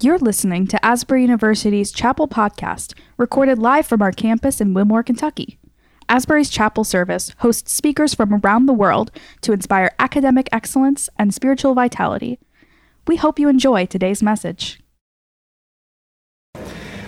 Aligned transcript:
You're 0.00 0.18
listening 0.18 0.68
to 0.68 0.86
Asbury 0.86 1.22
University's 1.22 1.90
Chapel 1.90 2.28
Podcast, 2.28 2.94
recorded 3.16 3.58
live 3.58 3.84
from 3.84 4.00
our 4.00 4.12
campus 4.12 4.60
in 4.60 4.72
Wilmore, 4.72 5.02
Kentucky. 5.02 5.58
Asbury's 6.08 6.50
Chapel 6.50 6.84
Service 6.84 7.32
hosts 7.38 7.72
speakers 7.72 8.14
from 8.14 8.32
around 8.32 8.66
the 8.66 8.72
world 8.72 9.10
to 9.40 9.52
inspire 9.52 9.90
academic 9.98 10.48
excellence 10.52 11.10
and 11.18 11.34
spiritual 11.34 11.74
vitality. 11.74 12.38
We 13.08 13.16
hope 13.16 13.40
you 13.40 13.48
enjoy 13.48 13.86
today's 13.86 14.22
message. 14.22 14.78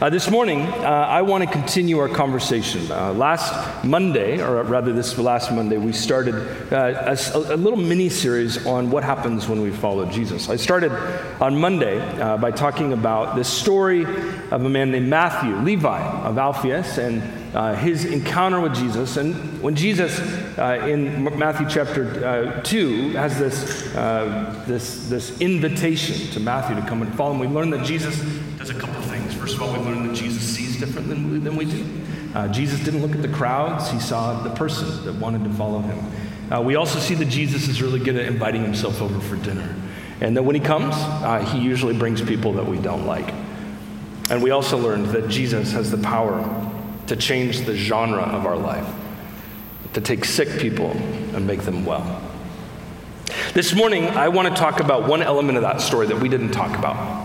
Uh, 0.00 0.08
this 0.08 0.30
morning, 0.30 0.62
uh, 0.62 1.06
I 1.10 1.20
want 1.20 1.44
to 1.44 1.50
continue 1.50 1.98
our 1.98 2.08
conversation. 2.08 2.90
Uh, 2.90 3.12
last 3.12 3.84
Monday, 3.84 4.40
or 4.40 4.62
rather 4.62 4.94
this 4.94 5.18
last 5.18 5.52
Monday, 5.52 5.76
we 5.76 5.92
started 5.92 6.36
uh, 6.72 7.14
a, 7.34 7.38
a, 7.54 7.56
little 7.58 7.78
mini 7.78 8.08
series 8.08 8.66
on 8.66 8.90
what 8.90 9.04
happens 9.04 9.46
when 9.46 9.60
we 9.60 9.70
follow 9.70 10.06
Jesus. 10.06 10.48
I 10.48 10.56
started 10.56 10.90
on 11.38 11.60
Monday 11.60 12.00
uh, 12.18 12.38
by 12.38 12.50
talking 12.50 12.94
about 12.94 13.36
the 13.36 13.44
story 13.44 14.04
of 14.04 14.64
a 14.64 14.70
man 14.70 14.90
named 14.90 15.10
Matthew, 15.10 15.54
Levi 15.56 16.00
of 16.24 16.38
Alphaeus, 16.38 16.96
and 16.96 17.22
uh, 17.54 17.74
his 17.74 18.06
encounter 18.06 18.58
with 18.58 18.74
Jesus. 18.74 19.18
And 19.18 19.60
when 19.60 19.74
Jesus, 19.74 20.18
in 20.56 21.24
Matthew 21.38 21.68
chapter 21.68 22.62
2, 22.62 23.10
has 23.10 23.38
this, 23.38 23.82
this, 24.66 25.10
this 25.10 25.38
invitation 25.42 26.30
to 26.32 26.40
Matthew 26.40 26.76
to 26.76 26.88
come 26.88 27.02
and 27.02 27.14
follow 27.16 27.34
him, 27.34 27.40
we 27.40 27.48
learn 27.48 27.68
that 27.68 27.84
Jesus 27.84 28.18
does 28.56 28.70
a 28.70 28.74
couple 28.74 29.09
First 29.40 29.56
of 29.56 29.62
all, 29.62 29.72
we 29.72 29.78
learn 29.78 30.06
that 30.06 30.14
Jesus 30.14 30.42
sees 30.42 30.78
different 30.78 31.08
than 31.08 31.30
we, 31.30 31.38
than 31.38 31.56
we 31.56 31.64
do. 31.64 31.86
Uh, 32.34 32.46
Jesus 32.48 32.78
didn't 32.84 33.00
look 33.00 33.12
at 33.12 33.22
the 33.22 33.28
crowds, 33.28 33.90
he 33.90 33.98
saw 33.98 34.42
the 34.42 34.50
person 34.50 35.02
that 35.06 35.14
wanted 35.14 35.44
to 35.44 35.50
follow 35.54 35.78
him. 35.78 36.52
Uh, 36.52 36.60
we 36.60 36.74
also 36.74 36.98
see 36.98 37.14
that 37.14 37.28
Jesus 37.28 37.66
is 37.66 37.80
really 37.80 38.00
good 38.00 38.16
at 38.16 38.26
inviting 38.26 38.62
himself 38.62 39.00
over 39.00 39.18
for 39.18 39.36
dinner. 39.36 39.74
And 40.20 40.36
that 40.36 40.42
when 40.42 40.54
he 40.54 40.60
comes, 40.60 40.94
uh, 40.94 41.42
he 41.54 41.58
usually 41.58 41.96
brings 41.96 42.20
people 42.20 42.52
that 42.52 42.66
we 42.66 42.76
don't 42.76 43.06
like. 43.06 43.32
And 44.28 44.42
we 44.42 44.50
also 44.50 44.76
learned 44.76 45.06
that 45.06 45.30
Jesus 45.30 45.72
has 45.72 45.90
the 45.90 45.96
power 45.96 46.44
to 47.06 47.16
change 47.16 47.64
the 47.64 47.74
genre 47.74 48.22
of 48.22 48.44
our 48.44 48.58
life, 48.58 48.86
to 49.94 50.02
take 50.02 50.26
sick 50.26 50.60
people 50.60 50.90
and 50.90 51.46
make 51.46 51.62
them 51.62 51.86
well. 51.86 52.22
This 53.54 53.74
morning, 53.74 54.04
I 54.08 54.28
want 54.28 54.48
to 54.48 54.54
talk 54.54 54.80
about 54.80 55.08
one 55.08 55.22
element 55.22 55.56
of 55.56 55.62
that 55.62 55.80
story 55.80 56.06
that 56.08 56.20
we 56.20 56.28
didn't 56.28 56.50
talk 56.50 56.78
about. 56.78 57.19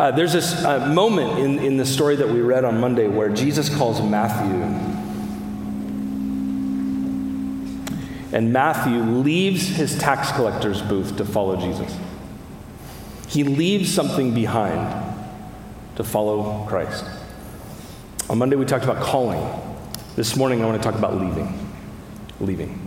Uh, 0.00 0.10
there's 0.10 0.32
this 0.32 0.64
uh, 0.64 0.86
moment 0.86 1.38
in, 1.38 1.58
in 1.58 1.76
the 1.76 1.84
story 1.84 2.16
that 2.16 2.26
we 2.26 2.40
read 2.40 2.64
on 2.64 2.80
Monday 2.80 3.06
where 3.06 3.28
Jesus 3.28 3.68
calls 3.68 4.00
Matthew. 4.00 4.56
And 8.32 8.50
Matthew 8.50 9.02
leaves 9.02 9.68
his 9.68 9.98
tax 9.98 10.32
collector's 10.32 10.80
booth 10.80 11.18
to 11.18 11.26
follow 11.26 11.56
Jesus. 11.56 11.94
He 13.28 13.44
leaves 13.44 13.92
something 13.92 14.32
behind 14.32 15.04
to 15.96 16.02
follow 16.02 16.64
Christ. 16.66 17.04
On 18.30 18.38
Monday, 18.38 18.56
we 18.56 18.64
talked 18.64 18.84
about 18.84 19.02
calling. 19.02 19.46
This 20.16 20.34
morning, 20.34 20.62
I 20.62 20.64
want 20.64 20.82
to 20.82 20.90
talk 20.90 20.98
about 20.98 21.20
leaving. 21.20 21.68
Leaving. 22.40 22.79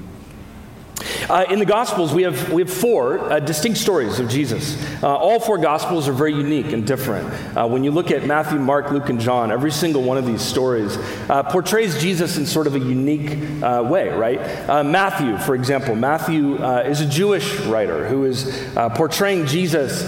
Uh, 1.33 1.45
in 1.49 1.57
the 1.57 1.65
Gospels, 1.65 2.13
we 2.13 2.21
have, 2.21 2.53
we 2.53 2.61
have 2.61 2.71
four 2.71 3.17
uh, 3.17 3.39
distinct 3.39 3.79
stories 3.79 4.19
of 4.19 4.29
Jesus. 4.29 4.77
Uh, 5.01 5.07
all 5.07 5.39
four 5.39 5.57
Gospels 5.57 6.07
are 6.07 6.13
very 6.13 6.31
unique 6.31 6.71
and 6.71 6.85
different. 6.85 7.27
Uh, 7.57 7.67
when 7.67 7.83
you 7.83 7.89
look 7.89 8.11
at 8.11 8.27
Matthew, 8.27 8.59
Mark, 8.59 8.91
Luke, 8.91 9.09
and 9.09 9.19
John, 9.19 9.51
every 9.51 9.71
single 9.71 10.03
one 10.03 10.19
of 10.19 10.27
these 10.27 10.43
stories 10.43 10.95
uh, 11.31 11.41
portrays 11.41 11.99
Jesus 11.99 12.37
in 12.37 12.45
sort 12.45 12.67
of 12.67 12.75
a 12.75 12.79
unique 12.79 13.63
uh, 13.63 13.83
way, 13.83 14.09
right? 14.09 14.39
Matthew, 14.85 15.35
for 15.39 15.55
example, 15.55 15.95
Matthew 15.95 16.63
is 16.83 17.01
a 17.01 17.07
Jewish 17.07 17.59
writer 17.61 18.07
who 18.07 18.25
is 18.25 18.63
portraying 18.95 19.47
Jesus 19.47 20.03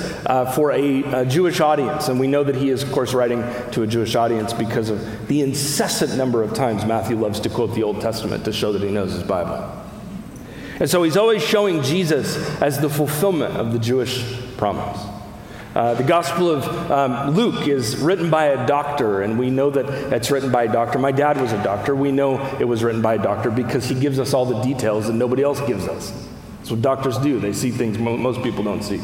for 0.53 0.73
a, 0.73 1.01
a 1.21 1.25
Jewish 1.25 1.59
audience. 1.59 2.07
And 2.07 2.19
we 2.19 2.27
know 2.27 2.43
that 2.43 2.55
he 2.55 2.69
is, 2.69 2.83
of 2.83 2.91
course, 2.91 3.15
writing 3.15 3.43
to 3.71 3.81
a 3.81 3.87
Jewish 3.87 4.13
audience 4.13 4.53
because 4.53 4.91
of 4.91 5.27
the 5.27 5.41
incessant 5.41 6.15
number 6.17 6.43
of 6.43 6.53
times 6.53 6.85
Matthew 6.85 7.15
loves 7.15 7.39
to 7.39 7.49
quote 7.49 7.73
the 7.73 7.81
Old 7.81 7.99
Testament 7.99 8.45
to 8.45 8.53
show 8.53 8.71
that 8.73 8.83
he 8.83 8.91
knows 8.91 9.13
his 9.13 9.23
Bible. 9.23 9.84
And 10.79 10.89
so 10.89 11.03
he's 11.03 11.17
always 11.17 11.41
showing 11.43 11.81
Jesus 11.83 12.37
as 12.61 12.79
the 12.79 12.89
fulfillment 12.89 13.55
of 13.55 13.71
the 13.71 13.79
Jewish 13.79 14.23
promise. 14.57 14.99
Uh, 15.73 15.93
the 15.93 16.03
Gospel 16.03 16.49
of 16.49 16.91
um, 16.91 17.35
Luke 17.35 17.67
is 17.67 17.97
written 17.97 18.29
by 18.29 18.45
a 18.45 18.65
doctor, 18.65 19.21
and 19.21 19.37
we 19.37 19.49
know 19.49 19.69
that 19.69 20.13
it's 20.13 20.31
written 20.31 20.51
by 20.51 20.63
a 20.63 20.71
doctor. 20.71 20.99
My 20.99 21.11
dad 21.11 21.39
was 21.39 21.51
a 21.51 21.61
doctor. 21.61 21.93
We 21.93 22.13
know 22.13 22.39
it 22.59 22.63
was 22.65 22.81
written 22.81 23.01
by 23.01 23.15
a 23.15 23.17
doctor 23.21 23.51
because 23.51 23.89
he 23.89 23.95
gives 23.95 24.17
us 24.17 24.33
all 24.33 24.45
the 24.45 24.61
details 24.61 25.07
that 25.07 25.13
nobody 25.13 25.43
else 25.43 25.59
gives 25.61 25.87
us. 25.87 26.11
That's 26.59 26.71
what 26.71 26.81
doctors 26.81 27.17
do, 27.17 27.39
they 27.39 27.53
see 27.53 27.71
things 27.71 27.97
mo- 27.97 28.17
most 28.17 28.41
people 28.41 28.63
don't 28.63 28.83
see. 28.83 29.01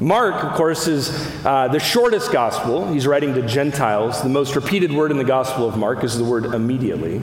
Mark, 0.00 0.42
of 0.42 0.54
course, 0.54 0.88
is 0.88 1.08
uh, 1.46 1.68
the 1.68 1.78
shortest 1.78 2.32
gospel. 2.32 2.92
He's 2.92 3.06
writing 3.06 3.32
to 3.34 3.42
Gentiles. 3.42 4.22
The 4.22 4.28
most 4.28 4.56
repeated 4.56 4.92
word 4.92 5.12
in 5.12 5.18
the 5.18 5.24
Gospel 5.24 5.68
of 5.68 5.76
Mark 5.76 6.02
is 6.02 6.18
the 6.18 6.24
word 6.24 6.46
immediately. 6.46 7.22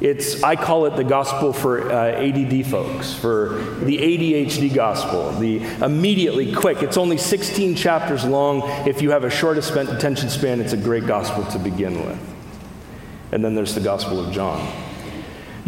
It's, 0.00 0.44
I 0.44 0.54
call 0.54 0.86
it 0.86 0.94
the 0.94 1.02
gospel 1.02 1.52
for 1.52 1.90
uh, 1.90 2.12
ADD 2.12 2.66
folks, 2.66 3.12
for 3.12 3.64
the 3.82 3.98
ADHD 3.98 4.72
gospel, 4.72 5.32
the 5.32 5.60
immediately 5.82 6.54
quick. 6.54 6.84
It's 6.84 6.96
only 6.96 7.18
16 7.18 7.74
chapters 7.74 8.24
long. 8.24 8.62
If 8.86 9.02
you 9.02 9.10
have 9.10 9.24
a 9.24 9.30
short 9.30 9.58
attention 9.58 10.30
span, 10.30 10.60
it's 10.60 10.72
a 10.72 10.76
great 10.76 11.06
gospel 11.06 11.44
to 11.46 11.58
begin 11.58 12.06
with. 12.06 12.18
And 13.32 13.44
then 13.44 13.56
there's 13.56 13.74
the 13.74 13.80
gospel 13.80 14.24
of 14.24 14.32
John. 14.32 14.87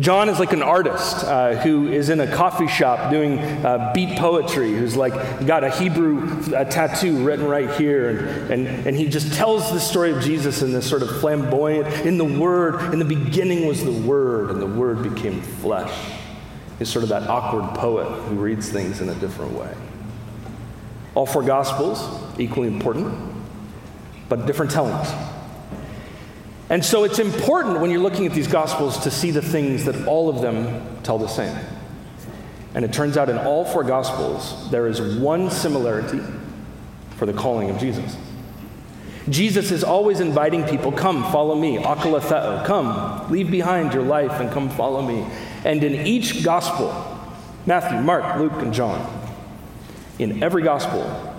John 0.00 0.30
is 0.30 0.38
like 0.38 0.54
an 0.54 0.62
artist 0.62 1.24
uh, 1.24 1.56
who 1.56 1.88
is 1.92 2.08
in 2.08 2.20
a 2.20 2.34
coffee 2.34 2.68
shop 2.68 3.10
doing 3.10 3.38
uh, 3.38 3.92
beat 3.94 4.18
poetry, 4.18 4.72
who's 4.72 4.96
like 4.96 5.12
got 5.46 5.62
a 5.62 5.70
Hebrew 5.70 6.42
uh, 6.54 6.64
tattoo 6.64 7.22
written 7.22 7.46
right 7.46 7.70
here, 7.72 8.08
and, 8.08 8.50
and, 8.50 8.86
and 8.86 8.96
he 8.96 9.08
just 9.08 9.34
tells 9.34 9.70
the 9.70 9.78
story 9.78 10.12
of 10.12 10.22
Jesus 10.22 10.62
in 10.62 10.72
this 10.72 10.88
sort 10.88 11.02
of 11.02 11.20
flamboyant, 11.20 11.86
in 12.06 12.16
the 12.16 12.24
Word, 12.24 12.94
in 12.94 12.98
the 12.98 13.04
beginning 13.04 13.66
was 13.66 13.84
the 13.84 13.92
Word, 13.92 14.50
and 14.50 14.62
the 14.62 14.66
Word 14.66 15.02
became 15.02 15.42
flesh. 15.42 15.92
He's 16.78 16.88
sort 16.88 17.02
of 17.02 17.10
that 17.10 17.28
awkward 17.28 17.74
poet 17.74 18.06
who 18.06 18.36
reads 18.36 18.70
things 18.70 19.02
in 19.02 19.10
a 19.10 19.14
different 19.16 19.52
way. 19.52 19.74
All 21.14 21.26
four 21.26 21.42
Gospels, 21.42 22.00
equally 22.38 22.68
important, 22.68 23.34
but 24.30 24.46
different 24.46 24.70
tellings. 24.70 25.12
And 26.70 26.84
so 26.84 27.02
it's 27.02 27.18
important 27.18 27.80
when 27.80 27.90
you're 27.90 28.00
looking 28.00 28.26
at 28.26 28.32
these 28.32 28.46
Gospels 28.46 28.98
to 29.00 29.10
see 29.10 29.32
the 29.32 29.42
things 29.42 29.84
that 29.86 30.06
all 30.06 30.28
of 30.28 30.40
them 30.40 31.02
tell 31.02 31.18
the 31.18 31.26
same. 31.26 31.58
And 32.74 32.84
it 32.84 32.92
turns 32.92 33.16
out 33.16 33.28
in 33.28 33.36
all 33.38 33.64
four 33.64 33.82
Gospels, 33.82 34.70
there 34.70 34.86
is 34.86 35.00
one 35.18 35.50
similarity 35.50 36.20
for 37.16 37.26
the 37.26 37.32
calling 37.32 37.70
of 37.70 37.78
Jesus. 37.78 38.16
Jesus 39.28 39.72
is 39.72 39.82
always 39.82 40.20
inviting 40.20 40.64
people, 40.64 40.92
come, 40.92 41.24
follow 41.32 41.56
me, 41.56 41.78
akoloutheo, 41.78 42.64
come, 42.64 43.30
leave 43.30 43.50
behind 43.50 43.92
your 43.92 44.04
life 44.04 44.40
and 44.40 44.50
come 44.52 44.70
follow 44.70 45.02
me. 45.02 45.26
And 45.64 45.82
in 45.82 46.06
each 46.06 46.44
gospel, 46.44 46.88
Matthew, 47.66 48.00
Mark, 48.00 48.38
Luke, 48.38 48.62
and 48.62 48.72
John, 48.72 49.28
in 50.20 50.42
every 50.42 50.62
gospel, 50.62 51.36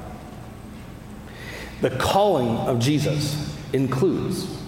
the 1.79 1.89
calling 1.91 2.49
of 2.67 2.79
Jesus 2.79 3.57
includes 3.73 4.60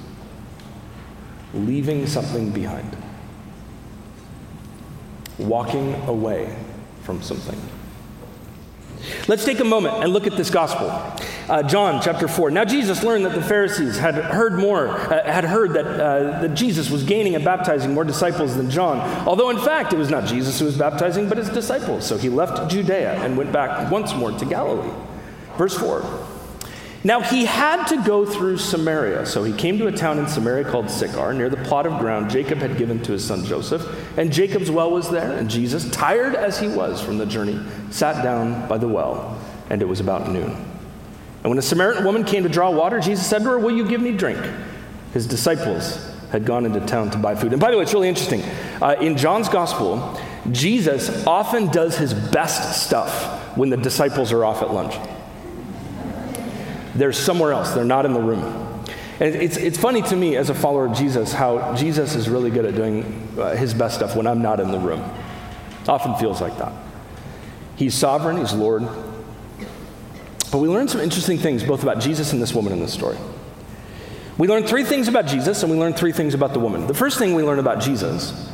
leaving 1.54 2.08
something 2.08 2.50
behind, 2.50 2.96
walking 5.38 5.94
away 6.08 6.56
from 7.04 7.22
something. 7.22 7.60
Let's 9.28 9.44
take 9.44 9.60
a 9.60 9.66
moment 9.66 9.96
and 10.04 10.14
look 10.14 10.28
at 10.28 10.38
this 10.38 10.50
gospel. 10.50 10.90
Uh, 11.50 11.62
John 11.64 12.02
chapter 12.02 12.28
4. 12.28 12.52
Now, 12.52 12.64
Jesus 12.64 13.04
learned 13.04 13.26
that 13.26 13.34
the 13.34 13.42
Pharisees 13.42 13.98
had 13.98 14.16
heard 14.16 14.58
more, 14.58 14.88
uh, 14.88 15.30
had 15.30 15.44
heard 15.44 15.74
that, 15.74 15.86
uh, 15.86 16.42
that 16.42 16.54
Jesus 16.54 16.90
was 16.90 17.04
gaining 17.04 17.36
and 17.36 17.44
baptizing 17.44 17.94
more 17.94 18.06
disciples 18.06 18.56
than 18.56 18.70
John, 18.70 19.00
although 19.28 19.50
in 19.50 19.60
fact 19.60 19.92
it 19.92 19.98
was 19.98 20.10
not 20.10 20.26
Jesus 20.26 20.58
who 20.60 20.66
was 20.66 20.78
baptizing, 20.78 21.28
but 21.28 21.38
his 21.38 21.50
disciples. 21.50 22.06
So 22.06 22.18
he 22.18 22.30
left 22.30 22.72
Judea 22.72 23.22
and 23.24 23.38
went 23.38 23.52
back 23.52 23.92
once 23.92 24.14
more 24.14 24.32
to 24.32 24.46
Galilee. 24.46 24.94
Verse 25.58 25.78
4. 25.78 26.02
Now 27.06 27.20
he 27.20 27.44
had 27.44 27.86
to 27.88 28.02
go 28.02 28.26
through 28.26 28.58
Samaria, 28.60 29.26
so 29.26 29.44
he 29.44 29.52
came 29.52 29.78
to 29.80 29.88
a 29.88 29.92
town 29.92 30.20
in 30.20 30.28
Samaria 30.28 30.64
called 30.64 30.90
Sychar, 30.90 31.34
near 31.34 31.50
the 31.50 31.58
plot 31.58 31.86
of 31.86 32.00
ground 32.00 32.30
Jacob 32.30 32.60
had 32.60 32.78
given 32.78 33.02
to 33.04 33.12
his 33.12 33.26
son 33.26 33.44
Joseph. 33.44 33.84
And 34.18 34.32
Jacob's 34.32 34.72
well 34.72 34.90
was 34.90 35.10
there, 35.10 35.34
and 35.34 35.50
Jesus, 35.50 35.90
tired 35.90 36.34
as 36.34 36.60
he 36.60 36.70
was 36.70 37.02
from 37.02 37.18
the 37.18 37.26
journey, 37.26 37.60
sat 37.92 38.24
down 38.24 38.70
by 38.70 38.78
the 38.78 38.88
well, 38.88 39.38
and 39.70 39.82
it 39.82 39.86
was 39.86 40.00
about 40.00 40.30
noon. 40.30 40.52
And 41.44 41.50
when 41.50 41.58
a 41.58 41.62
Samaritan 41.62 42.06
woman 42.06 42.24
came 42.24 42.44
to 42.44 42.50
draw 42.50 42.72
water, 42.72 43.02
Jesus 43.02 43.28
said 43.28 43.40
to 43.40 43.50
her, 43.50 43.60
Will 43.60 43.76
you 43.76 43.86
give 43.86 44.00
me 44.00 44.14
drink? 44.14 44.40
His 45.12 45.28
disciples 45.28 46.10
had 46.32 46.46
gone 46.46 46.66
into 46.66 46.80
town 46.80 47.12
to 47.12 47.18
buy 47.18 47.36
food. 47.36 47.52
And 47.52 47.60
by 47.60 47.70
the 47.70 47.78
way, 47.78 47.84
it's 47.84 47.94
really 47.94 48.08
interesting. 48.08 48.42
Uh, 48.82 48.96
in 49.02 49.18
John's 49.18 49.50
gospel, 49.50 50.18
Jesus 50.52 51.28
often 51.28 51.68
does 51.68 51.98
his 51.98 52.14
best 52.14 52.82
stuff 52.82 53.58
when 53.58 53.70
the 53.70 53.78
disciples 53.78 54.32
are 54.32 54.46
off 54.46 54.62
at 54.62 54.74
lunch. 54.74 54.96
They're 56.96 57.14
somewhere 57.14 57.54
else, 57.54 57.72
they're 57.72 57.84
not 57.84 58.06
in 58.06 58.14
the 58.14 58.22
room. 58.22 58.44
And 59.20 59.36
it's, 59.36 59.58
it's 59.58 59.78
funny 59.78 60.02
to 60.04 60.16
me 60.16 60.36
as 60.36 60.50
a 60.50 60.56
follower 60.56 60.86
of 60.86 60.98
Jesus 60.98 61.34
how 61.34 61.76
Jesus 61.76 62.16
is 62.16 62.30
really 62.30 62.50
good 62.50 62.66
at 62.66 62.76
doing 62.76 63.30
uh, 63.38 63.56
his 63.56 63.74
best 63.74 63.96
stuff 63.96 64.16
when 64.16 64.28
I'm 64.28 64.42
not 64.42 64.60
in 64.60 64.72
the 64.72 64.80
room. 64.80 65.04
Often 65.88 66.16
feels 66.16 66.42
like 66.42 66.58
that. 66.58 66.74
He's 67.76 67.94
sovereign, 67.94 68.38
he's 68.38 68.54
Lord. 68.54 68.84
But 70.52 70.60
we 70.60 70.68
learn 70.68 70.88
some 70.88 71.02
interesting 71.02 71.38
things 71.38 71.64
both 71.64 71.84
about 71.84 72.00
Jesus 72.00 72.34
and 72.34 72.42
this 72.42 72.54
woman 72.54 72.74
in 72.74 72.80
this 72.80 72.94
story. 72.94 73.18
We 74.38 74.48
learn 74.48 74.66
three 74.66 74.84
things 74.84 75.08
about 75.08 75.26
Jesus 75.26 75.64
and 75.64 75.72
we 75.72 75.78
learn 75.78 75.94
three 75.94 76.12
things 76.12 76.34
about 76.34 76.54
the 76.54 76.60
woman. 76.60 76.88
The 76.88 76.94
first 76.94 77.18
thing 77.18 77.34
we 77.34 77.44
learn 77.44 77.60
about 77.60 77.82
Jesus, 77.82 78.50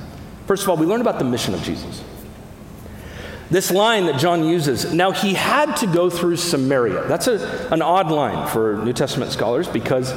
first 0.45 0.63
of 0.63 0.69
all, 0.69 0.77
we 0.77 0.85
learn 0.85 1.01
about 1.01 1.19
the 1.19 1.25
mission 1.25 1.53
of 1.53 1.61
Jesus. 1.61 2.03
This 3.51 3.71
line 3.71 4.05
that 4.05 4.19
John 4.19 4.45
uses, 4.45 4.93
now 4.93 5.11
he 5.11 5.33
had 5.33 5.75
to 5.77 5.87
go 5.87 6.09
through 6.09 6.37
Samaria. 6.37 7.07
That's 7.07 7.27
a, 7.27 7.67
an 7.71 7.81
odd 7.81 8.11
line 8.11 8.47
for 8.47 8.77
New 8.85 8.93
Testament 8.93 9.31
scholars 9.31 9.67
because 9.67 10.13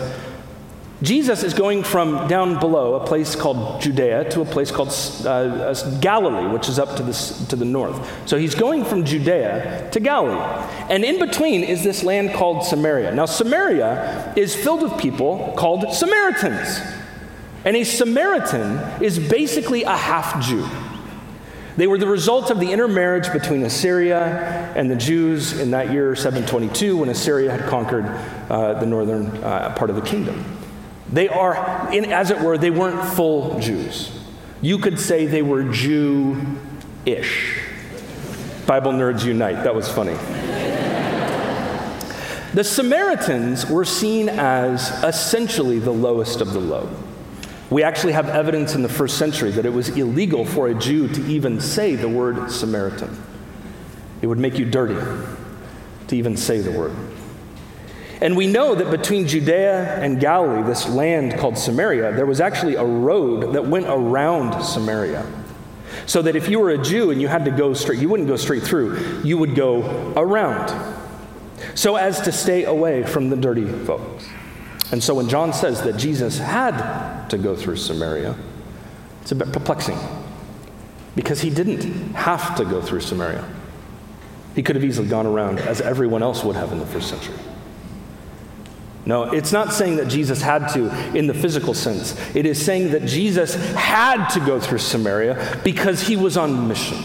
Jesus 1.02 1.42
is 1.42 1.52
going 1.52 1.82
from 1.82 2.28
down 2.28 2.60
below, 2.60 2.94
a 2.94 3.04
place 3.04 3.34
called 3.34 3.80
Judea, 3.80 4.30
to 4.30 4.42
a 4.42 4.44
place 4.44 4.70
called 4.70 4.90
uh, 5.24 5.28
uh, 5.28 6.00
Galilee, 6.00 6.46
which 6.52 6.68
is 6.68 6.78
up 6.78 6.96
to 6.96 7.02
the, 7.02 7.46
to 7.48 7.56
the 7.56 7.64
north. 7.64 8.28
So 8.28 8.36
he's 8.36 8.54
going 8.54 8.84
from 8.84 9.04
Judea 9.04 9.88
to 9.90 9.98
Galilee. 9.98 10.38
And 10.88 11.02
in 11.04 11.18
between 11.18 11.64
is 11.64 11.82
this 11.82 12.04
land 12.04 12.34
called 12.34 12.64
Samaria. 12.64 13.12
Now, 13.14 13.26
Samaria 13.26 14.32
is 14.36 14.54
filled 14.54 14.82
with 14.82 14.96
people 15.00 15.54
called 15.56 15.92
Samaritans. 15.92 16.80
And 17.64 17.76
a 17.76 17.82
Samaritan 17.82 19.02
is 19.02 19.18
basically 19.18 19.82
a 19.82 19.96
half 19.96 20.44
Jew. 20.44 20.68
They 21.76 21.86
were 21.86 21.96
the 21.96 22.06
result 22.06 22.50
of 22.50 22.60
the 22.60 22.70
intermarriage 22.70 23.32
between 23.32 23.62
Assyria 23.62 24.72
and 24.76 24.90
the 24.90 24.96
Jews 24.96 25.58
in 25.58 25.70
that 25.70 25.90
year, 25.90 26.14
722, 26.14 26.98
when 26.98 27.08
Assyria 27.08 27.50
had 27.50 27.68
conquered 27.68 28.04
uh, 28.50 28.74
the 28.78 28.86
northern 28.86 29.28
uh, 29.42 29.74
part 29.74 29.88
of 29.88 29.96
the 29.96 30.02
kingdom. 30.02 30.44
They 31.10 31.28
are, 31.28 31.90
in, 31.92 32.12
as 32.12 32.30
it 32.30 32.40
were, 32.40 32.58
they 32.58 32.70
weren't 32.70 33.02
full 33.14 33.58
Jews. 33.60 34.10
You 34.60 34.78
could 34.78 34.98
say 34.98 35.26
they 35.26 35.42
were 35.42 35.64
Jew 35.64 36.40
ish. 37.06 37.58
Bible 38.66 38.92
nerds 38.92 39.24
unite. 39.24 39.64
That 39.64 39.74
was 39.74 39.88
funny. 39.90 40.14
the 42.54 42.64
Samaritans 42.64 43.68
were 43.68 43.84
seen 43.84 44.28
as 44.28 44.90
essentially 45.02 45.78
the 45.78 45.90
lowest 45.90 46.40
of 46.40 46.52
the 46.52 46.60
low. 46.60 46.88
We 47.72 47.82
actually 47.82 48.12
have 48.12 48.28
evidence 48.28 48.74
in 48.74 48.82
the 48.82 48.88
first 48.88 49.16
century 49.16 49.50
that 49.52 49.64
it 49.64 49.72
was 49.72 49.88
illegal 49.88 50.44
for 50.44 50.68
a 50.68 50.74
Jew 50.74 51.08
to 51.08 51.26
even 51.26 51.58
say 51.58 51.96
the 51.96 52.08
word 52.08 52.50
Samaritan. 52.50 53.16
It 54.20 54.26
would 54.26 54.38
make 54.38 54.58
you 54.58 54.66
dirty 54.66 55.00
to 56.08 56.16
even 56.16 56.36
say 56.36 56.60
the 56.60 56.78
word. 56.78 56.94
And 58.20 58.36
we 58.36 58.46
know 58.46 58.74
that 58.74 58.90
between 58.90 59.26
Judea 59.26 59.98
and 60.02 60.20
Galilee, 60.20 60.62
this 60.62 60.86
land 60.86 61.38
called 61.38 61.56
Samaria, 61.56 62.12
there 62.12 62.26
was 62.26 62.42
actually 62.42 62.74
a 62.74 62.84
road 62.84 63.54
that 63.54 63.66
went 63.66 63.86
around 63.88 64.62
Samaria. 64.62 65.26
So 66.04 66.20
that 66.20 66.36
if 66.36 66.50
you 66.50 66.60
were 66.60 66.70
a 66.70 66.78
Jew 66.78 67.10
and 67.10 67.22
you 67.22 67.28
had 67.28 67.46
to 67.46 67.50
go 67.50 67.72
straight, 67.72 68.00
you 68.00 68.08
wouldn't 68.10 68.28
go 68.28 68.36
straight 68.36 68.64
through, 68.64 69.22
you 69.24 69.38
would 69.38 69.54
go 69.54 70.12
around. 70.14 70.68
So 71.74 71.96
as 71.96 72.20
to 72.20 72.32
stay 72.32 72.64
away 72.64 73.02
from 73.02 73.30
the 73.30 73.36
dirty 73.36 73.64
folks. 73.86 74.28
And 74.92 75.02
so 75.02 75.14
when 75.14 75.28
John 75.28 75.52
says 75.52 75.82
that 75.82 75.96
Jesus 75.96 76.38
had 76.38 77.28
to 77.28 77.38
go 77.38 77.56
through 77.56 77.76
Samaria, 77.76 78.36
it's 79.22 79.32
a 79.32 79.34
bit 79.34 79.52
perplexing 79.52 79.98
because 81.16 81.40
he 81.40 81.50
didn't 81.50 81.82
have 82.14 82.54
to 82.56 82.64
go 82.64 82.82
through 82.82 83.00
Samaria. 83.00 83.48
He 84.54 84.62
could 84.62 84.76
have 84.76 84.84
easily 84.84 85.08
gone 85.08 85.26
around 85.26 85.60
as 85.60 85.80
everyone 85.80 86.22
else 86.22 86.44
would 86.44 86.56
have 86.56 86.72
in 86.72 86.78
the 86.78 86.86
first 86.86 87.08
century. 87.08 87.34
No, 89.04 89.24
it's 89.32 89.50
not 89.50 89.72
saying 89.72 89.96
that 89.96 90.08
Jesus 90.08 90.40
had 90.40 90.68
to 90.74 90.88
in 91.16 91.26
the 91.26 91.34
physical 91.34 91.74
sense. 91.74 92.14
It 92.36 92.46
is 92.46 92.62
saying 92.62 92.92
that 92.92 93.04
Jesus 93.04 93.54
had 93.74 94.28
to 94.28 94.40
go 94.40 94.60
through 94.60 94.78
Samaria 94.78 95.60
because 95.64 96.06
he 96.06 96.16
was 96.16 96.36
on 96.36 96.68
mission. 96.68 96.98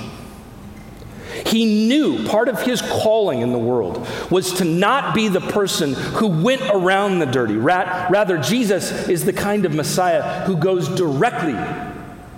He 1.47 1.87
knew 1.87 2.27
part 2.27 2.49
of 2.49 2.61
his 2.61 2.81
calling 2.81 3.41
in 3.41 3.51
the 3.51 3.57
world 3.57 4.05
was 4.29 4.53
to 4.53 4.65
not 4.65 5.15
be 5.15 5.27
the 5.27 5.39
person 5.39 5.93
who 5.93 6.27
went 6.27 6.61
around 6.61 7.19
the 7.19 7.25
dirty. 7.25 7.55
Rather, 7.55 8.37
Jesus 8.37 9.07
is 9.07 9.23
the 9.23 9.33
kind 9.33 9.65
of 9.65 9.73
Messiah 9.73 10.45
who 10.45 10.57
goes 10.57 10.89
directly 10.89 11.55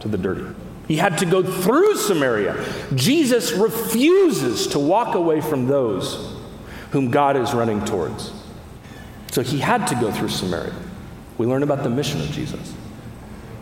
to 0.01 0.07
the 0.07 0.17
dirty. 0.17 0.45
He 0.87 0.95
had 0.95 1.17
to 1.19 1.25
go 1.25 1.43
through 1.43 1.95
Samaria. 1.97 2.65
Jesus 2.95 3.51
refuses 3.51 4.67
to 4.67 4.79
walk 4.79 5.15
away 5.15 5.41
from 5.41 5.67
those 5.67 6.35
whom 6.91 7.11
God 7.11 7.35
is 7.35 7.53
running 7.53 7.83
towards. 7.85 8.31
So 9.31 9.41
he 9.43 9.59
had 9.59 9.85
to 9.87 9.95
go 9.95 10.11
through 10.11 10.29
Samaria. 10.29 10.73
We 11.37 11.45
learn 11.45 11.63
about 11.63 11.83
the 11.83 11.89
mission 11.89 12.21
of 12.21 12.31
Jesus. 12.31 12.73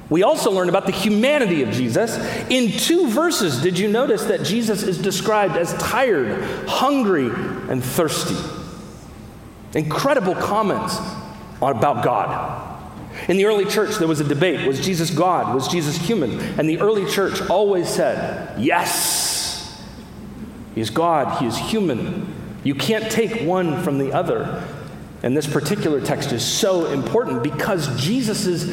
We 0.10 0.24
also 0.24 0.52
learn 0.52 0.70
about 0.70 0.86
the 0.86 0.94
humanity 0.94 1.64
of 1.64 1.72
Jesus. 1.72 2.18
In 2.50 2.72
two 2.72 3.10
verses, 3.10 3.62
did 3.62 3.78
you 3.78 3.90
notice 3.90 4.24
that 4.26 4.44
Jesus 4.44 4.84
is 4.84 4.98
described 4.98 5.58
as 5.58 5.74
tired, 5.76 6.44
hungry, 6.68 7.30
and 7.70 7.84
thirsty? 7.84 8.38
Incredible 9.74 10.36
comments 10.36 10.98
about 11.62 12.04
God. 12.04 12.64
In 13.28 13.36
the 13.38 13.46
early 13.46 13.66
church, 13.66 13.98
there 13.98 14.08
was 14.08 14.20
a 14.20 14.24
debate 14.24 14.66
was 14.68 14.80
Jesus 14.80 15.10
God? 15.10 15.54
Was 15.54 15.68
Jesus 15.68 15.98
human? 15.98 16.40
And 16.60 16.70
the 16.70 16.80
early 16.80 17.10
church 17.12 17.42
always 17.50 17.90
said, 17.90 18.58
yes, 18.60 19.84
He's 20.74 20.90
God, 20.90 21.40
He 21.40 21.48
is 21.48 21.58
human. 21.58 22.34
You 22.64 22.76
can't 22.76 23.12
take 23.12 23.42
one 23.42 23.82
from 23.84 23.98
the 23.98 24.14
other. 24.14 24.64
And 25.24 25.36
this 25.36 25.48
particular 25.48 26.00
text 26.00 26.32
is 26.32 26.46
so 26.46 26.88
important 26.88 27.42
because 27.42 28.00
Jesus' 28.02 28.66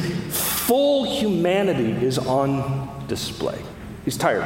full 0.65 1.03
humanity 1.03 1.91
is 2.05 2.17
on 2.17 3.05
display. 3.07 3.59
He's 4.03 4.17
tired, 4.17 4.45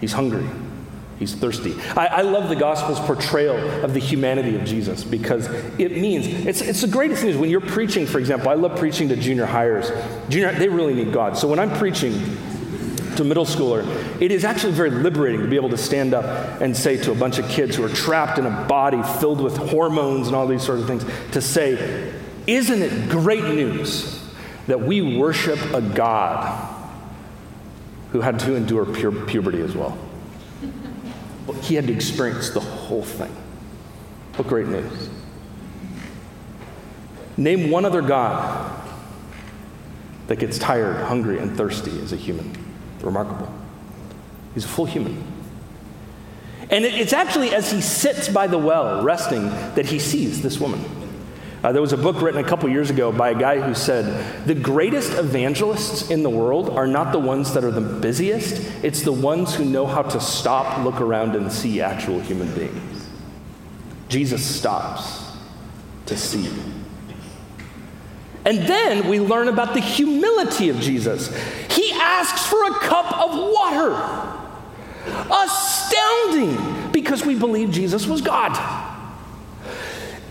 he's 0.00 0.12
hungry, 0.12 0.46
he's 1.18 1.34
thirsty. 1.34 1.74
I, 1.96 2.06
I, 2.06 2.22
love 2.22 2.48
the 2.48 2.56
gospel's 2.56 3.00
portrayal 3.00 3.56
of 3.84 3.94
the 3.94 4.00
humanity 4.00 4.54
of 4.54 4.64
Jesus 4.64 5.02
because 5.02 5.48
it 5.78 5.92
means 5.92 6.28
it's, 6.28 6.60
it's 6.60 6.82
the 6.82 6.88
greatest 6.88 7.24
news. 7.24 7.36
When 7.36 7.50
you're 7.50 7.60
preaching, 7.60 8.06
for 8.06 8.20
example, 8.20 8.50
I 8.50 8.54
love 8.54 8.78
preaching 8.78 9.08
to 9.08 9.16
junior 9.16 9.46
hires. 9.46 9.90
Junior, 10.28 10.52
they 10.52 10.68
really 10.68 10.94
need 10.94 11.12
God. 11.12 11.36
So 11.36 11.48
when 11.48 11.58
I'm 11.58 11.76
preaching, 11.76 12.12
to 13.18 13.24
a 13.24 13.26
middle 13.26 13.44
schooler, 13.44 13.84
it 14.20 14.32
is 14.32 14.44
actually 14.44 14.72
very 14.72 14.90
liberating 14.90 15.42
to 15.42 15.48
be 15.48 15.56
able 15.56 15.68
to 15.68 15.76
stand 15.76 16.14
up 16.14 16.60
and 16.60 16.76
say 16.76 16.96
to 16.96 17.12
a 17.12 17.14
bunch 17.14 17.38
of 17.38 17.48
kids 17.48 17.76
who 17.76 17.84
are 17.84 17.88
trapped 17.88 18.38
in 18.38 18.46
a 18.46 18.64
body 18.66 19.02
filled 19.20 19.40
with 19.40 19.56
hormones 19.56 20.28
and 20.28 20.36
all 20.36 20.46
these 20.46 20.62
sort 20.62 20.78
of 20.78 20.86
things, 20.86 21.04
to 21.32 21.40
say, 21.40 22.14
Isn't 22.46 22.80
it 22.80 23.10
great 23.10 23.44
news 23.44 24.24
that 24.68 24.80
we 24.80 25.18
worship 25.18 25.60
a 25.74 25.82
God 25.82 26.74
who 28.12 28.20
had 28.20 28.38
to 28.40 28.54
endure 28.54 28.86
pu- 28.86 29.26
puberty 29.26 29.60
as 29.60 29.74
well? 29.74 29.98
He 31.62 31.74
had 31.74 31.86
to 31.88 31.92
experience 31.92 32.50
the 32.50 32.60
whole 32.60 33.02
thing. 33.02 33.34
What 34.36 34.46
great 34.46 34.68
news. 34.68 35.10
Name 37.36 37.70
one 37.70 37.84
other 37.84 38.02
God 38.02 38.80
that 40.28 40.38
gets 40.38 40.58
tired, 40.58 41.04
hungry, 41.06 41.38
and 41.38 41.56
thirsty 41.56 42.00
as 42.00 42.12
a 42.12 42.16
human. 42.16 42.57
Remarkable. 43.02 43.52
He's 44.54 44.64
a 44.64 44.68
full 44.68 44.86
human. 44.86 45.22
And 46.70 46.84
it's 46.84 47.12
actually 47.12 47.54
as 47.54 47.72
he 47.72 47.80
sits 47.80 48.28
by 48.28 48.46
the 48.46 48.58
well, 48.58 49.02
resting, 49.02 49.48
that 49.74 49.86
he 49.86 49.98
sees 49.98 50.42
this 50.42 50.60
woman. 50.60 50.84
Uh, 51.62 51.72
there 51.72 51.82
was 51.82 51.92
a 51.92 51.96
book 51.96 52.22
written 52.22 52.44
a 52.44 52.48
couple 52.48 52.68
years 52.68 52.88
ago 52.88 53.10
by 53.10 53.30
a 53.30 53.34
guy 53.34 53.60
who 53.60 53.74
said 53.74 54.46
the 54.46 54.54
greatest 54.54 55.12
evangelists 55.14 56.08
in 56.08 56.22
the 56.22 56.30
world 56.30 56.70
are 56.70 56.86
not 56.86 57.10
the 57.10 57.18
ones 57.18 57.52
that 57.54 57.64
are 57.64 57.72
the 57.72 57.80
busiest, 57.80 58.62
it's 58.84 59.02
the 59.02 59.12
ones 59.12 59.54
who 59.54 59.64
know 59.64 59.84
how 59.84 60.02
to 60.02 60.20
stop, 60.20 60.84
look 60.84 61.00
around, 61.00 61.34
and 61.34 61.50
see 61.50 61.80
actual 61.80 62.20
human 62.20 62.52
beings. 62.54 63.08
Jesus 64.08 64.44
stops 64.44 65.32
to 66.06 66.16
see. 66.16 66.48
And 68.48 68.60
then 68.60 69.08
we 69.08 69.20
learn 69.20 69.48
about 69.48 69.74
the 69.74 69.80
humility 69.80 70.70
of 70.70 70.80
Jesus. 70.80 71.28
He 71.70 71.92
asks 71.92 72.46
for 72.46 72.64
a 72.64 72.74
cup 72.76 73.12
of 73.18 73.36
water. 73.36 73.92
Astounding 75.30 76.90
because 76.90 77.26
we 77.26 77.38
believe 77.38 77.70
Jesus 77.70 78.06
was 78.06 78.22
God. 78.22 78.54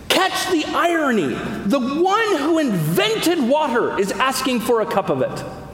Catch 0.10 0.50
the 0.50 0.66
irony. 0.66 1.36
The 1.68 1.80
one 1.80 2.38
who 2.38 2.58
invented 2.58 3.38
water 3.38 4.00
is 4.00 4.12
asking 4.14 4.62
for 4.62 4.82
a 4.82 4.88
cup 4.88 5.10
of 5.10 5.22
it. 5.22 5.67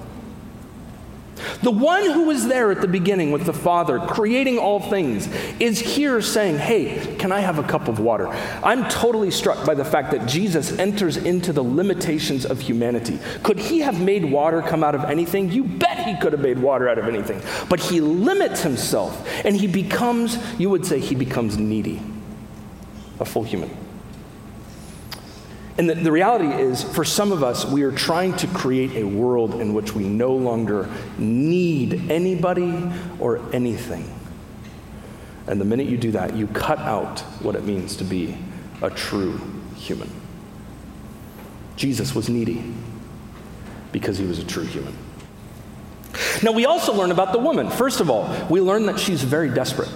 The 1.62 1.72
one 1.72 2.10
who 2.12 2.24
was 2.24 2.48
there 2.48 2.72
at 2.72 2.82
the 2.82 2.88
beginning 2.88 3.32
with 3.32 3.46
the 3.46 3.54
Father, 3.54 4.00
creating 4.00 4.58
all 4.58 4.80
things, 4.80 5.28
is 5.60 5.80
here 5.80 6.22
saying, 6.22 6.58
Hey, 6.58 7.16
can 7.18 7.32
I 7.32 7.40
have 7.40 7.60
a 7.60 7.64
cup 7.64 7.88
of 7.88 8.00
water? 8.00 8.28
I'm 8.28 8.88
totally 8.90 9.32
struck 9.32 9.66
by 9.66 9.74
the 9.74 9.86
fact 9.86 10.12
that 10.12 10.28
Jesus 10.28 10.78
enters 10.80 11.18
into 11.18 11.54
the 11.54 11.64
limitations 11.64 12.46
of 12.46 12.60
humanity. 12.60 13.20
Could 13.44 13.60
he 13.60 13.80
have 13.80 14.02
made 14.02 14.26
water 14.26 14.62
come 14.62 14.84
out 14.84 14.96
of 14.96 15.04
anything? 15.06 15.52
You 15.52 15.64
bet 15.64 16.00
he 16.00 16.18
could 16.18 16.34
have 16.34 16.42
made 16.42 16.60
water 16.60 16.88
out 16.90 16.98
of 16.98 17.08
anything. 17.08 17.42
But 17.70 17.80
he 17.80 18.02
limits 18.02 18.62
himself 18.62 19.28
and 19.46 19.56
he 19.56 19.68
becomes, 19.68 20.38
you 20.60 20.70
would 20.70 20.86
say, 20.86 21.00
he 21.00 21.16
becomes 21.16 21.58
needy, 21.58 22.02
a 23.20 23.26
full 23.26 23.44
human. 23.44 23.83
And 25.77 25.89
the, 25.89 25.96
the, 25.96 26.12
reality 26.12 26.48
is, 26.48 26.84
for 26.84 27.03
some 27.03 27.32
of 27.32 27.44
us, 27.44 27.65
we 27.65 27.82
are 27.82 27.92
trying 27.92 28.36
to 28.38 28.48
create 28.48 28.92
a 28.92 29.03
world 29.03 29.56
in 29.56 29.74
which 29.74 29.96
we 29.96 30.03
no 30.03 30.36
longer 30.36 30.88
need 31.18 32.12
anybody 32.12 32.92
or 33.20 33.42
anything. 33.53 34.13
And 35.48 35.60
the 35.60 35.65
minute 35.65 35.88
you 35.88 35.98
do 35.98 36.12
that, 36.12 36.36
you 36.36 36.48
cut 36.48 36.77
out 36.80 37.22
what 37.42 37.56
it 37.56 37.63
means 37.63 37.96
to 37.98 38.03
be 38.03 38.38
a 38.84 38.89
true 38.92 39.42
human. 39.75 40.10
Jesus 41.75 42.13
was 42.13 42.30
needy 42.30 42.63
because 43.92 44.18
he 44.18 44.25
was 44.25 44.38
a 44.38 44.46
true 44.46 44.63
human. 44.63 44.96
Now, 46.44 46.51
we 46.51 46.65
also 46.65 46.94
learn 46.94 47.12
about 47.12 47.32
the 47.32 47.39
woman. 47.39 47.70
First 47.70 48.00
of 48.00 48.12
all, 48.12 48.48
we 48.48 48.62
learn 48.62 48.86
that 48.86 49.00
she's 49.00 49.24
very 49.24 49.50
desperate. 49.50 49.89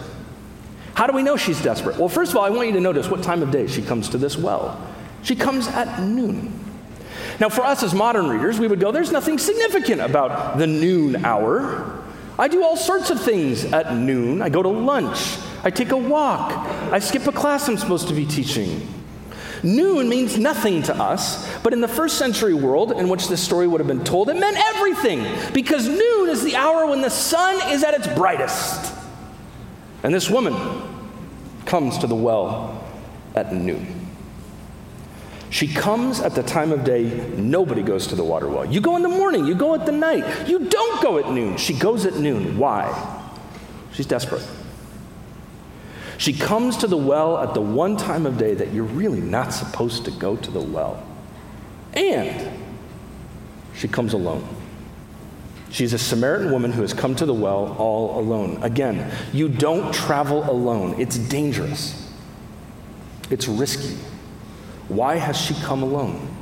How 0.96 1.06
do 1.06 1.14
we 1.14 1.22
know 1.22 1.38
she's 1.38 1.62
desperate? 1.62 1.98
Well, 1.98 2.10
first 2.10 2.32
of 2.32 2.38
all, 2.38 2.44
I 2.44 2.50
want 2.50 2.70
you 2.70 2.74
to 2.74 2.80
notice 2.80 3.08
what 3.08 3.22
time 3.22 3.44
of 3.44 3.52
day 3.52 3.68
she 3.68 3.84
comes 3.84 4.10
to 4.10 4.18
this 4.18 4.36
well. 4.36 4.82
She 5.28 5.36
comes 5.36 5.68
at 5.68 6.02
noon. 6.02 6.58
Now, 7.42 7.50
for 7.50 7.62
us 7.62 7.84
as 7.84 7.94
modern 7.94 8.30
readers, 8.30 8.62
we 8.62 8.68
would 8.70 8.80
go, 8.80 8.94
there's 8.94 9.12
nothing 9.12 9.38
significant 9.38 10.00
about 10.00 10.58
the 10.58 10.66
noon 10.66 11.26
hour. 11.26 12.02
I 12.40 12.48
do 12.48 12.64
all 12.64 12.78
sorts 12.78 13.10
of 13.10 13.22
things 13.22 13.66
at 13.66 13.94
noon. 13.94 14.42
I 14.42 14.48
go 14.48 14.64
to 14.64 14.70
lunch, 14.70 15.38
I 15.66 15.70
take 15.70 15.92
a 15.92 15.98
walk, 15.98 16.54
I 16.94 17.00
skip 17.00 17.28
a 17.28 17.34
class 17.34 17.68
I'm 17.68 17.76
supposed 17.76 18.08
to 18.08 18.14
be 18.14 18.26
teaching. 18.26 18.88
Noon 19.64 20.08
means 20.08 20.38
nothing 20.38 20.82
to 20.84 20.96
us, 20.96 21.46
but 21.62 21.74
in 21.74 21.82
the 21.82 21.90
first 21.90 22.18
century 22.18 22.54
world 22.54 22.94
in 22.94 23.10
which 23.10 23.28
this 23.28 23.44
story 23.44 23.68
would 23.68 23.82
have 23.82 23.88
been 23.88 24.06
told, 24.06 24.30
it 24.30 24.38
meant 24.38 24.56
everything 24.76 25.26
because 25.54 25.90
noon 25.90 26.30
is 26.30 26.42
the 26.42 26.56
hour 26.56 26.88
when 26.88 27.02
the 27.02 27.10
sun 27.10 27.70
is 27.74 27.84
at 27.84 27.94
its 27.94 28.08
brightest. 28.08 28.94
And 30.04 30.14
this 30.14 30.30
woman 30.30 30.56
comes 31.66 31.98
to 31.98 32.08
the 32.08 32.16
well 32.16 32.82
at 33.36 33.54
noon. 33.54 33.97
She 35.50 35.68
comes 35.68 36.20
at 36.20 36.36
the 36.36 36.44
time 36.44 36.72
of 36.72 36.84
day 36.84 37.06
nobody 37.38 37.82
goes 37.82 38.08
to 38.08 38.16
the 38.16 38.24
water 38.24 38.48
well. 38.48 38.66
You 38.66 38.82
go 38.82 38.96
in 38.96 39.02
the 39.02 39.10
morning, 39.10 39.46
you 39.46 39.56
go 39.56 39.74
at 39.76 39.86
the 39.86 39.92
night. 39.92 40.48
You 40.48 40.68
don't 40.68 41.02
go 41.02 41.18
at 41.18 41.32
noon. 41.32 41.58
She 41.58 41.74
goes 41.74 42.06
at 42.06 42.16
noon. 42.16 42.58
Why? 42.58 43.24
She's 43.94 44.06
desperate. 44.06 44.46
She 46.18 46.34
comes 46.34 46.78
to 46.78 46.88
the 46.88 46.98
well 46.98 47.38
at 47.38 47.54
the 47.54 47.62
one 47.62 47.96
time 47.96 48.26
of 48.26 48.38
day 48.38 48.56
that 48.56 48.74
you're 48.74 48.84
really 48.84 49.22
not 49.22 49.54
supposed 49.54 50.06
to 50.06 50.12
go 50.12 50.36
to 50.36 50.52
the 50.52 50.62
well. 50.62 51.06
And 51.94 52.52
she 53.76 53.88
comes 53.88 54.14
alone. 54.14 54.48
She's 55.70 55.94
a 55.94 56.00
Samaritan 56.00 56.52
woman 56.52 56.72
who 56.72 56.82
has 56.82 56.94
come 56.94 57.16
to 57.16 57.26
the 57.26 57.34
well 57.34 57.76
all 57.78 58.20
alone. 58.20 58.58
Again, 58.64 59.12
you 59.34 59.50
don't 59.50 59.94
travel 59.94 60.50
alone, 60.50 61.00
it's 61.00 61.18
dangerous, 61.18 62.12
it's 63.30 63.48
risky. 63.48 63.98
Why 64.90 65.16
has 65.16 65.38
she 65.38 65.54
come 65.56 65.84
alone? 65.84 66.36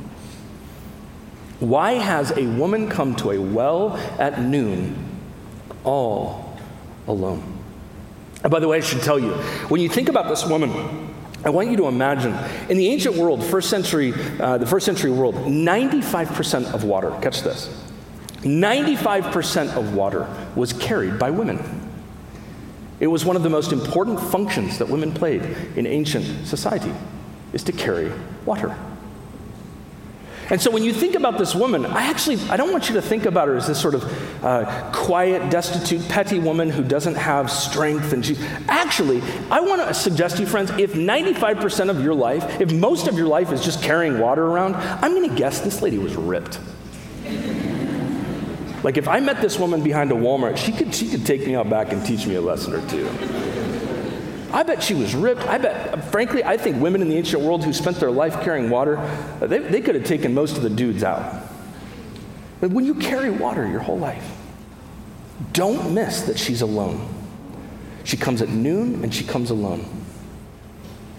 Why 1.60 1.94
has 1.94 2.32
a 2.32 2.46
woman 2.46 2.90
come 2.90 3.16
to 3.18 3.32
a 3.32 3.40
well 3.40 3.98
at 4.20 4.42
noon 4.42 4.96
all 5.84 6.58
alone? 7.08 7.60
And 8.44 8.52
by 8.52 8.60
the 8.60 8.68
way, 8.68 8.78
I 8.78 8.82
should 8.82 9.02
tell 9.02 9.18
you, 9.18 9.32
when 9.70 9.82
you 9.82 9.90
think 9.90 10.10
about 10.10 10.28
this 10.28 10.46
woman, 10.46 11.14
I 11.44 11.50
want 11.50 11.70
you 11.70 11.78
to 11.78 11.88
imagine 11.88 12.36
in 12.70 12.78
the 12.78 12.88
ancient 12.90 13.16
world, 13.16 13.44
first 13.44 13.70
century, 13.70 14.14
uh, 14.40 14.58
the 14.58 14.66
first 14.66 14.86
century 14.86 15.12
world, 15.12 15.36
95% 15.36 16.74
of 16.74 16.84
water, 16.84 17.12
catch 17.22 17.42
this, 17.42 17.70
95% 18.42 19.76
of 19.76 19.96
water 19.96 20.28
was 20.56 20.74
carried 20.74 21.18
by 21.18 21.32
women. 21.32 21.60
It 23.00 23.08
was 23.08 23.26
one 23.26 23.36
of 23.36 23.44
the 23.44 23.50
most 23.50 23.72
important 23.72 24.20
functions 24.20 24.78
that 24.78 24.88
women 24.88 25.12
played 25.12 25.42
in 25.76 25.88
ancient 25.88 26.48
society 26.48 26.94
is 27.56 27.64
to 27.64 27.72
carry 27.72 28.12
water. 28.46 28.78
And 30.50 30.62
so 30.62 30.70
when 30.70 30.84
you 30.84 30.94
think 30.94 31.16
about 31.16 31.40
this 31.40 31.56
woman, 31.56 31.88
I 31.88 32.04
actually 32.04 32.38
I 32.50 32.58
don't 32.58 32.72
want 32.72 32.88
you 32.88 32.96
to 32.96 33.02
think 33.02 33.26
about 33.26 33.48
her 33.48 33.56
as 33.56 33.66
this 33.66 33.82
sort 33.82 33.96
of 33.96 34.44
uh, 34.44 34.92
quiet, 34.94 35.50
destitute, 35.50 36.08
petty 36.08 36.38
woman 36.38 36.70
who 36.70 36.84
doesn't 36.84 37.16
have 37.16 37.50
strength. 37.50 38.14
And 38.14 38.24
she 38.24 38.38
actually, 38.68 39.24
I 39.50 39.60
want 39.62 39.82
to 39.88 39.94
suggest 39.94 40.36
to 40.36 40.44
you, 40.44 40.48
friends, 40.48 40.70
if 40.72 40.94
95% 40.94 41.90
of 41.90 42.04
your 42.04 42.14
life, 42.14 42.62
if 42.62 42.72
most 42.72 43.08
of 43.08 43.18
your 43.18 43.28
life 43.28 43.52
is 43.52 43.64
just 43.64 43.82
carrying 43.82 44.20
water 44.20 44.46
around, 44.46 44.76
I'm 44.76 45.16
going 45.16 45.28
to 45.28 45.36
guess 45.36 45.62
this 45.62 45.82
lady 45.82 45.98
was 45.98 46.16
ripped. 46.16 46.60
like 48.84 48.98
if 48.98 49.08
I 49.08 49.20
met 49.20 49.42
this 49.42 49.58
woman 49.58 49.82
behind 49.82 50.12
a 50.12 50.16
Walmart, 50.16 50.58
she 50.58 50.72
could 50.72 50.94
she 50.94 51.10
could 51.10 51.26
take 51.26 51.48
me 51.48 51.56
out 51.56 51.72
back 51.72 51.92
and 51.92 52.06
teach 52.06 52.28
me 52.28 52.36
a 52.36 52.42
lesson 52.42 52.76
or 52.76 52.88
two. 52.88 53.65
I 54.56 54.64
bet 54.64 54.82
she 54.82 54.94
was 54.94 55.14
ripped. 55.14 55.42
I 55.42 55.58
bet, 55.58 56.12
frankly, 56.14 56.42
I 56.42 56.56
think 56.56 56.82
women 56.82 57.02
in 57.02 57.10
the 57.10 57.18
ancient 57.18 57.44
world 57.44 57.66
who 57.66 57.74
spent 57.74 57.98
their 57.98 58.10
life 58.10 58.42
carrying 58.42 58.70
water, 58.70 58.98
uh, 58.98 59.48
they, 59.48 59.60
they 59.60 59.82
could 59.82 59.96
have 59.96 60.06
taken 60.06 60.34
most 60.34 60.56
of 60.56 60.64
the 60.64 60.70
dudes 60.70 61.04
out. 61.04 61.44
But 62.62 62.72
when 62.72 62.86
you 62.86 62.96
carry 62.96 63.30
water 63.30 63.70
your 63.70 63.82
whole 63.82 64.00
life, 64.00 64.26
don't 65.52 65.94
miss 65.94 66.22
that 66.22 66.40
she's 66.40 66.62
alone. 66.62 67.06
She 68.06 68.16
comes 68.16 68.42
at 68.42 68.48
noon 68.48 69.04
and 69.04 69.14
she 69.14 69.26
comes 69.26 69.50
alone. 69.50 69.82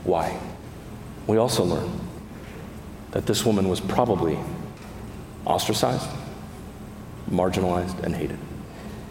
Why? 0.05 0.41
We 1.27 1.37
also 1.37 1.63
learn 1.63 1.91
that 3.11 3.27
this 3.27 3.45
woman 3.45 3.69
was 3.69 3.81
probably 3.81 4.39
ostracized, 5.45 6.09
marginalized, 7.31 8.03
and 8.03 8.17
hated. 8.17 8.39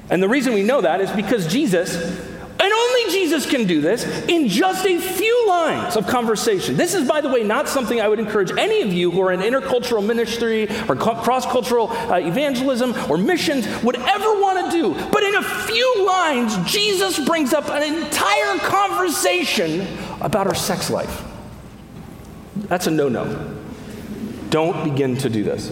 And 0.10 0.24
the 0.24 0.30
reason 0.30 0.56
we 0.56 0.64
know 0.64 0.82
that 0.82 1.00
is 1.00 1.12
because 1.12 1.46
Jesus 1.46 1.96
and 2.66 2.74
only 2.74 3.12
Jesus 3.12 3.46
can 3.46 3.68
do 3.68 3.80
this 3.80 4.04
in 4.28 4.48
just 4.48 4.88
a 4.88 5.00
few 5.00 5.48
lines 5.48 5.96
of 5.96 6.08
conversation. 6.08 6.76
This 6.76 6.96
is, 6.96 7.08
by 7.08 7.22
the 7.22 7.30
way, 7.30 7.44
not 7.44 7.70
something 7.70 8.02
I 8.02 8.08
would 8.08 8.18
encourage 8.18 8.50
any 8.58 8.82
of 8.82 8.92
you 8.92 9.12
who 9.12 9.22
are 9.22 9.32
in 9.32 9.42
intercultural 9.42 10.04
ministry 10.04 10.68
or 10.90 10.96
cross 10.96 11.46
cultural 11.46 11.92
uh, 11.92 12.16
evangelism 12.18 12.96
or 13.08 13.20
missions 13.20 13.68
would 13.84 13.98
ever 13.98 14.42
want 14.42 14.72
to 14.72 14.76
do. 14.76 15.10
But 15.12 15.22
in 15.22 15.36
a 15.36 15.44
few 15.44 16.08
lines, 16.08 16.58
Jesus 16.66 17.24
brings 17.24 17.54
up 17.54 17.70
an 17.70 17.84
entire 17.84 18.58
conversation 18.58 19.86
about 20.22 20.48
our 20.48 20.56
sex 20.56 20.90
life. 20.90 21.24
That's 22.56 22.88
a 22.88 22.92
no 22.92 23.10
no. 23.10 23.56
Don't 24.50 24.90
begin 24.90 25.18
to 25.18 25.30
do 25.30 25.44
this. 25.44 25.72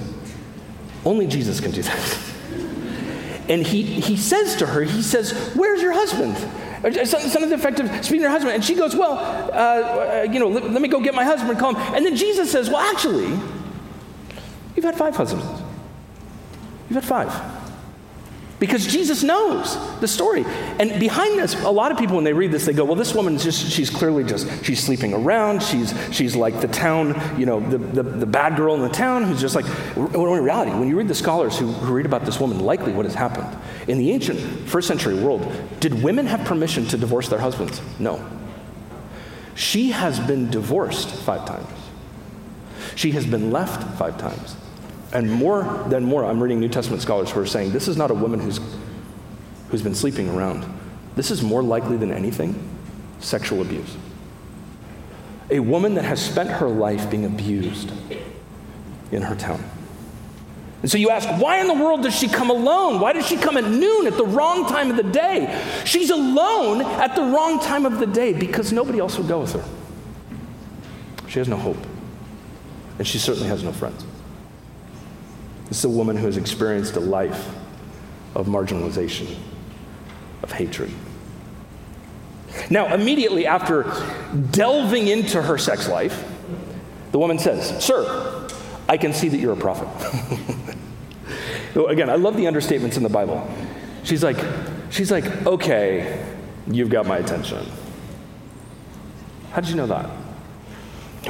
Only 1.04 1.26
Jesus 1.26 1.60
can 1.60 1.72
do 1.72 1.82
that. 1.82 2.18
And 3.50 3.66
he, 3.66 3.82
he 3.82 4.16
says 4.16 4.58
to 4.58 4.68
her, 4.68 4.84
he 4.84 5.02
says, 5.02 5.56
Where's 5.56 5.82
your 5.82 5.94
husband? 5.94 6.38
Something 6.84 7.52
effective 7.54 7.88
speaking 8.04 8.24
to 8.24 8.28
her 8.28 8.30
husband. 8.30 8.56
And 8.56 8.64
she 8.64 8.76
goes, 8.76 8.94
Well, 8.96 9.14
uh, 9.14 10.24
uh, 10.24 10.28
you 10.30 10.40
know, 10.40 10.50
let, 10.50 10.70
let, 10.70 10.82
me 10.82 10.90
go 10.90 11.00
get 11.00 11.16
my 11.16 11.24
husband, 11.24 11.58
call 11.58 11.76
him. 11.76 11.96
And 11.96 12.06
then 12.06 12.16
Jesus 12.16 12.52
says, 12.52 12.70
Well, 12.70 12.80
actually, 12.80 13.30
you've 14.76 14.84
had 14.84 14.98
five 14.98 15.16
husbands. 15.16 15.46
You've 16.90 17.02
had 17.02 17.06
five. 17.06 17.53
Because 18.64 18.88
Jesus 18.88 19.24
knows 19.24 19.76
the 20.00 20.08
story. 20.08 20.46
And 20.80 20.98
behind 20.98 21.38
this, 21.38 21.54
a 21.66 21.70
lot 21.70 21.92
of 21.92 21.98
people, 21.98 22.16
when 22.16 22.24
they 22.24 22.32
read 22.32 22.50
this, 22.50 22.66
they 22.66 22.72
go, 22.72 22.86
well, 22.86 22.96
this 22.96 23.14
woman's 23.14 23.44
just, 23.44 23.70
she's 23.70 23.90
clearly 23.90 24.24
just, 24.24 24.64
she's 24.64 24.82
sleeping 24.82 25.14
around. 25.14 25.62
She's, 25.62 25.94
she's 26.16 26.34
like 26.34 26.62
the 26.62 26.70
town, 26.70 27.38
you 27.38 27.46
know, 27.46 27.60
the, 27.60 27.78
the, 27.78 28.04
the 28.04 28.26
bad 28.26 28.56
girl 28.56 28.74
in 28.76 28.82
the 28.82 28.88
town 28.88 29.26
who's 29.26 29.42
just 29.42 29.54
like, 29.54 29.66
when 29.98 30.16
in 30.16 30.44
reality, 30.46 30.72
when 30.72 30.88
you 30.88 30.96
read 30.98 31.10
the 31.10 31.14
scholars 31.14 31.60
who, 31.60 31.74
who 31.74 31.94
read 31.94 32.06
about 32.06 32.24
this 32.24 32.40
woman, 32.40 32.62
likely 32.62 32.94
what 32.94 33.04
has 33.04 33.16
happened. 33.16 33.54
In 33.90 33.98
the 33.98 34.12
ancient 34.12 34.40
first 34.70 34.88
century 34.88 35.16
world, 35.16 35.46
did 35.82 36.02
women 36.02 36.26
have 36.28 36.46
permission 36.46 36.86
to 36.86 36.98
divorce 36.98 37.28
their 37.28 37.40
husbands? 37.40 37.82
No. 38.00 38.26
She 39.56 39.92
has 39.92 40.22
been 40.22 40.50
divorced 40.50 41.10
five 41.10 41.46
times. 41.46 41.68
She 42.96 43.12
has 43.12 43.26
been 43.26 43.52
left 43.52 43.98
five 43.98 44.18
times. 44.18 44.56
And 45.14 45.32
more 45.32 45.64
than 45.90 46.04
more, 46.04 46.26
I'm 46.26 46.42
reading 46.42 46.60
New 46.60 46.70
Testament 46.70 47.02
scholars 47.02 47.30
who 47.30 47.40
are 47.40 47.46
saying 47.46 47.72
this 47.72 47.88
is 47.88 47.96
not 47.96 48.10
a 48.10 48.16
woman 48.16 48.40
who's, 48.40 48.60
who's 49.70 49.84
been 49.84 49.94
sleeping 49.96 50.28
around. 50.28 50.66
This 51.16 51.30
is 51.30 51.44
more 51.44 51.62
likely 51.62 51.98
than 51.98 52.12
anything 52.12 52.70
sexual 53.20 53.62
abuse. 53.62 53.96
A 55.52 55.60
woman 55.60 55.94
that 55.96 56.04
has 56.04 56.20
spent 56.20 56.50
her 56.50 56.68
life 56.68 57.10
being 57.12 57.26
abused 57.26 57.92
in 59.12 59.22
her 59.22 59.36
town. 59.36 59.64
And 60.82 60.92
so 60.92 60.98
you 60.98 61.12
ask, 61.12 61.30
why 61.42 61.60
in 61.60 61.68
the 61.68 61.74
world 61.74 62.02
does 62.02 62.16
she 62.16 62.28
come 62.28 62.50
alone? 62.50 63.00
Why 63.00 63.14
does 63.14 63.26
she 63.26 63.38
come 63.38 63.56
at 63.56 63.64
noon 63.64 64.08
at 64.08 64.18
the 64.18 64.26
wrong 64.26 64.66
time 64.66 64.90
of 64.90 64.98
the 64.98 65.04
day? 65.04 65.64
She's 65.86 66.10
alone 66.10 66.82
at 66.82 67.16
the 67.16 67.22
wrong 67.22 67.60
time 67.60 67.86
of 67.86 68.00
the 68.00 68.08
day 68.08 68.34
because 68.34 68.74
nobody 68.74 69.00
else 69.00 69.18
would 69.18 69.28
go 69.28 69.42
with 69.42 69.54
her. 69.54 69.64
She 71.30 71.40
has 71.40 71.48
no 71.48 71.56
hope. 71.56 71.78
And 72.98 73.08
she 73.08 73.18
certainly 73.18 73.48
has 73.48 73.64
no 73.64 73.72
friends. 73.72 74.04
This 75.68 75.80
is 75.80 75.86
a 75.86 75.90
woman 75.90 76.18
who 76.18 76.26
has 76.26 76.38
experienced 76.38 76.96
a 76.96 77.00
life 77.00 77.50
of 78.36 78.48
marginalization, 78.48 79.36
of 80.42 80.52
hatred. 80.52 80.92
Now, 82.70 82.94
immediately 82.94 83.48
after 83.48 83.84
delving 84.52 85.08
into 85.08 85.42
her 85.42 85.58
sex 85.58 85.88
life, 85.88 86.24
the 87.12 87.20
woman 87.20 87.40
says, 87.40 87.84
Sir, 87.84 88.48
I 88.88 88.98
can 88.98 89.14
see 89.14 89.30
that 89.30 89.38
you're 89.38 89.54
a 89.54 89.58
prophet. 89.58 89.88
Again, 91.76 92.10
I 92.10 92.16
love 92.16 92.38
the 92.38 92.44
understatements 92.44 92.98
in 92.98 93.04
the 93.04 93.10
Bible. 93.10 93.48
She's 94.04 94.24
like, 94.24 94.38
she's 94.92 95.12
like, 95.12 95.26
okay, 95.48 96.24
you've 96.68 96.90
got 96.90 97.08
my 97.08 97.18
attention. 97.18 97.66
How 99.52 99.62
did 99.62 99.70
you 99.70 99.76
know 99.76 99.88
that? 99.88 100.10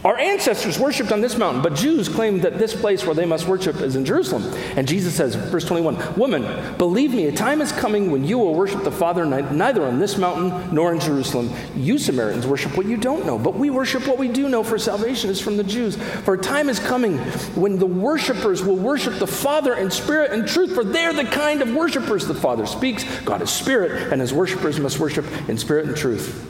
Our 0.04 0.18
ancestors 0.18 0.80
worshiped 0.80 1.12
on 1.12 1.22
this 1.22 1.38
mountain, 1.38 1.62
but 1.62 1.76
Jews 1.76 2.10
claim 2.10 2.40
that 2.40 2.58
this 2.58 2.74
place 2.74 3.06
where 3.06 3.14
they 3.14 3.26
must 3.26 3.48
worship 3.48 3.80
is 3.80 3.96
in 3.96 4.04
Jerusalem. 4.04 4.44
And 4.76 4.88
Jesus 4.88 5.14
says, 5.14 5.36
verse 5.36 5.66
21, 5.66 6.16
Woman, 6.16 6.78
believe 6.78 7.14
me, 7.14 7.28
a 7.28 7.32
time 7.32 7.62
is 7.62 7.72
coming 7.72 8.10
when 8.10 8.26
you 8.26 8.40
will 8.40 8.56
worship 8.56 8.84
the 8.84 8.92
Father 8.92 9.24
neither 9.24 9.86
on 9.86 10.00
this 10.00 10.18
mountain 10.18 10.74
nor 10.74 10.94
in 10.94 11.00
Jerusalem. 11.00 11.52
You 11.76 12.00
Samaritans 12.00 12.48
worship 12.48 12.76
what 12.76 12.88
you 12.88 12.98
don't 12.98 13.26
know, 13.26 13.38
but 13.38 13.54
we 13.54 13.70
worship 13.70 14.08
what 14.08 14.18
we 14.18 14.28
do 14.28 14.50
know, 14.50 14.64
for 14.64 14.80
salvation 14.80 15.30
is 15.30 15.40
from 15.40 15.58
the 15.58 15.64
Jews. 15.64 15.96
For 15.96 16.34
a 16.34 16.40
time 16.40 16.70
is 16.70 16.80
coming 16.80 17.20
when 17.54 17.78
the 17.78 17.86
worshipers 17.86 18.64
will 18.64 18.78
worship 18.78 19.20
the 19.20 19.28
Father 19.28 19.76
in 19.76 19.92
spirit 19.92 20.32
and 20.32 20.48
truth, 20.48 20.74
for 20.74 20.84
they're 20.84 21.14
the 21.14 21.26
kind 21.26 21.62
of 21.62 21.74
worshipers 21.74 22.26
the 22.26 22.34
Father 22.34 22.66
speaks. 22.66 23.04
God 23.22 23.44
is 23.44 23.52
spirit, 23.52 24.12
and 24.12 24.20
his 24.20 24.34
worshipers 24.34 24.80
must 24.80 25.00
worship 25.00 25.26
in 25.48 25.58
spirit 25.58 25.86
and 25.86 25.96
truth. 25.96 26.50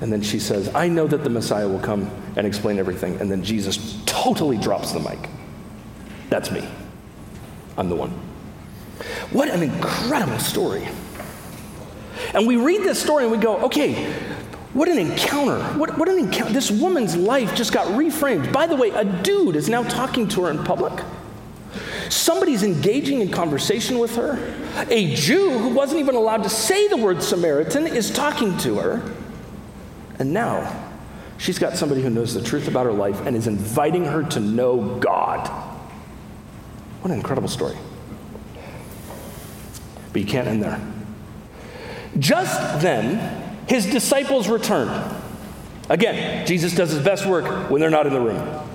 And 0.00 0.12
then 0.12 0.20
she 0.22 0.38
says, 0.38 0.74
I 0.74 0.88
know 0.88 1.06
that 1.06 1.24
the 1.24 1.30
Messiah 1.30 1.68
will 1.68 1.80
come 1.80 2.10
and 2.36 2.46
explain 2.46 2.78
everything. 2.78 3.18
And 3.20 3.30
then 3.30 3.42
Jesus 3.42 4.00
totally 4.04 4.58
drops 4.58 4.92
the 4.92 5.00
mic. 5.00 5.18
That's 6.28 6.50
me. 6.50 6.66
I'm 7.78 7.88
the 7.88 7.96
one. 7.96 8.10
What 9.30 9.48
an 9.48 9.62
incredible 9.62 10.38
story. 10.38 10.86
And 12.34 12.46
we 12.46 12.56
read 12.56 12.82
this 12.82 13.00
story 13.00 13.24
and 13.24 13.32
we 13.32 13.38
go, 13.38 13.58
okay, 13.66 14.12
what 14.74 14.88
an 14.88 14.98
encounter. 14.98 15.62
What, 15.78 15.96
what 15.96 16.08
an 16.08 16.18
encounter. 16.18 16.52
This 16.52 16.70
woman's 16.70 17.16
life 17.16 17.54
just 17.54 17.72
got 17.72 17.86
reframed. 17.88 18.52
By 18.52 18.66
the 18.66 18.76
way, 18.76 18.90
a 18.90 19.04
dude 19.04 19.56
is 19.56 19.68
now 19.68 19.82
talking 19.84 20.28
to 20.28 20.44
her 20.44 20.50
in 20.50 20.62
public. 20.64 21.02
Somebody's 22.10 22.62
engaging 22.62 23.20
in 23.20 23.30
conversation 23.30 23.98
with 23.98 24.16
her. 24.16 24.38
A 24.90 25.14
Jew 25.14 25.58
who 25.58 25.70
wasn't 25.70 26.00
even 26.00 26.14
allowed 26.14 26.42
to 26.42 26.50
say 26.50 26.88
the 26.88 26.96
word 26.96 27.22
Samaritan 27.22 27.86
is 27.86 28.10
talking 28.10 28.56
to 28.58 28.76
her. 28.76 29.02
And 30.18 30.32
now, 30.32 30.90
she's 31.38 31.58
got 31.58 31.76
somebody 31.76 32.02
who 32.02 32.10
knows 32.10 32.34
the 32.34 32.42
truth 32.42 32.68
about 32.68 32.86
her 32.86 32.92
life 32.92 33.20
and 33.26 33.36
is 33.36 33.46
inviting 33.46 34.04
her 34.04 34.22
to 34.24 34.40
know 34.40 34.98
God. 34.98 35.46
What 37.00 37.10
an 37.10 37.18
incredible 37.18 37.48
story. 37.48 37.76
But 40.12 40.22
you 40.22 40.26
can't 40.26 40.48
end 40.48 40.62
there. 40.62 40.80
Just 42.18 42.80
then, 42.80 43.60
his 43.68 43.86
disciples 43.86 44.48
returned. 44.48 45.14
Again, 45.88 46.46
Jesus 46.46 46.74
does 46.74 46.90
his 46.90 47.04
best 47.04 47.26
work 47.26 47.70
when 47.70 47.80
they're 47.80 47.90
not 47.90 48.06
in 48.06 48.12
the 48.12 48.20
room. 48.20 48.66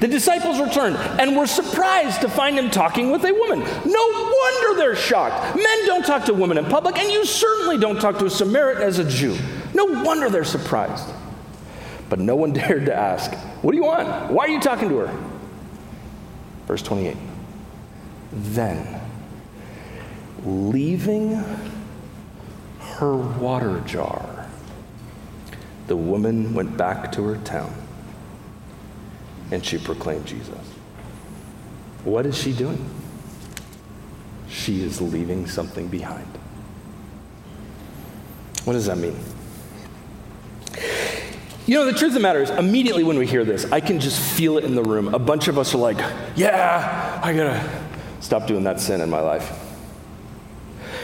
The 0.00 0.08
disciples 0.08 0.60
returned 0.60 0.96
and 0.96 1.36
were 1.36 1.46
surprised 1.46 2.20
to 2.20 2.28
find 2.28 2.58
him 2.58 2.70
talking 2.70 3.10
with 3.10 3.24
a 3.24 3.32
woman. 3.32 3.60
No 3.60 4.06
wonder 4.10 4.78
they're 4.78 4.96
shocked. 4.96 5.56
Men 5.56 5.86
don't 5.86 6.04
talk 6.04 6.26
to 6.26 6.34
women 6.34 6.58
in 6.58 6.66
public, 6.66 6.98
and 6.98 7.10
you 7.10 7.24
certainly 7.24 7.78
don't 7.78 8.00
talk 8.00 8.18
to 8.18 8.26
a 8.26 8.30
Samaritan 8.30 8.82
as 8.82 8.98
a 8.98 9.08
Jew. 9.08 9.36
No 9.74 9.84
wonder 9.84 10.28
they're 10.30 10.44
surprised. 10.44 11.08
But 12.08 12.18
no 12.18 12.36
one 12.36 12.52
dared 12.54 12.86
to 12.86 12.94
ask, 12.94 13.34
What 13.62 13.72
do 13.72 13.76
you 13.76 13.84
want? 13.84 14.30
Why 14.30 14.46
are 14.46 14.50
you 14.50 14.60
talking 14.60 14.88
to 14.88 14.98
her? 14.98 15.28
Verse 16.66 16.82
28. 16.82 17.16
Then, 18.32 19.00
leaving 20.44 21.42
her 22.80 23.16
water 23.16 23.80
jar, 23.86 24.46
the 25.86 25.96
woman 25.96 26.52
went 26.52 26.76
back 26.76 27.10
to 27.12 27.24
her 27.24 27.36
town 27.38 27.72
and 29.50 29.64
she 29.64 29.78
proclaimed 29.78 30.26
Jesus. 30.26 30.58
What 32.04 32.26
is 32.26 32.36
she 32.36 32.52
doing? 32.52 32.84
She 34.48 34.82
is 34.82 35.00
leaving 35.00 35.46
something 35.46 35.88
behind. 35.88 36.26
What 38.64 38.74
does 38.74 38.86
that 38.86 38.98
mean? 38.98 39.16
You 41.68 41.74
know, 41.74 41.84
the 41.84 41.92
truth 41.92 42.12
of 42.12 42.14
the 42.14 42.20
matter 42.20 42.40
is, 42.40 42.48
immediately 42.48 43.04
when 43.04 43.18
we 43.18 43.26
hear 43.26 43.44
this, 43.44 43.70
I 43.70 43.80
can 43.80 44.00
just 44.00 44.18
feel 44.18 44.56
it 44.56 44.64
in 44.64 44.74
the 44.74 44.82
room. 44.82 45.14
A 45.14 45.18
bunch 45.18 45.48
of 45.48 45.58
us 45.58 45.74
are 45.74 45.78
like, 45.78 45.98
yeah, 46.34 47.20
I 47.22 47.34
gotta 47.34 47.84
stop 48.20 48.46
doing 48.46 48.64
that 48.64 48.80
sin 48.80 49.02
in 49.02 49.10
my 49.10 49.20
life. 49.20 49.52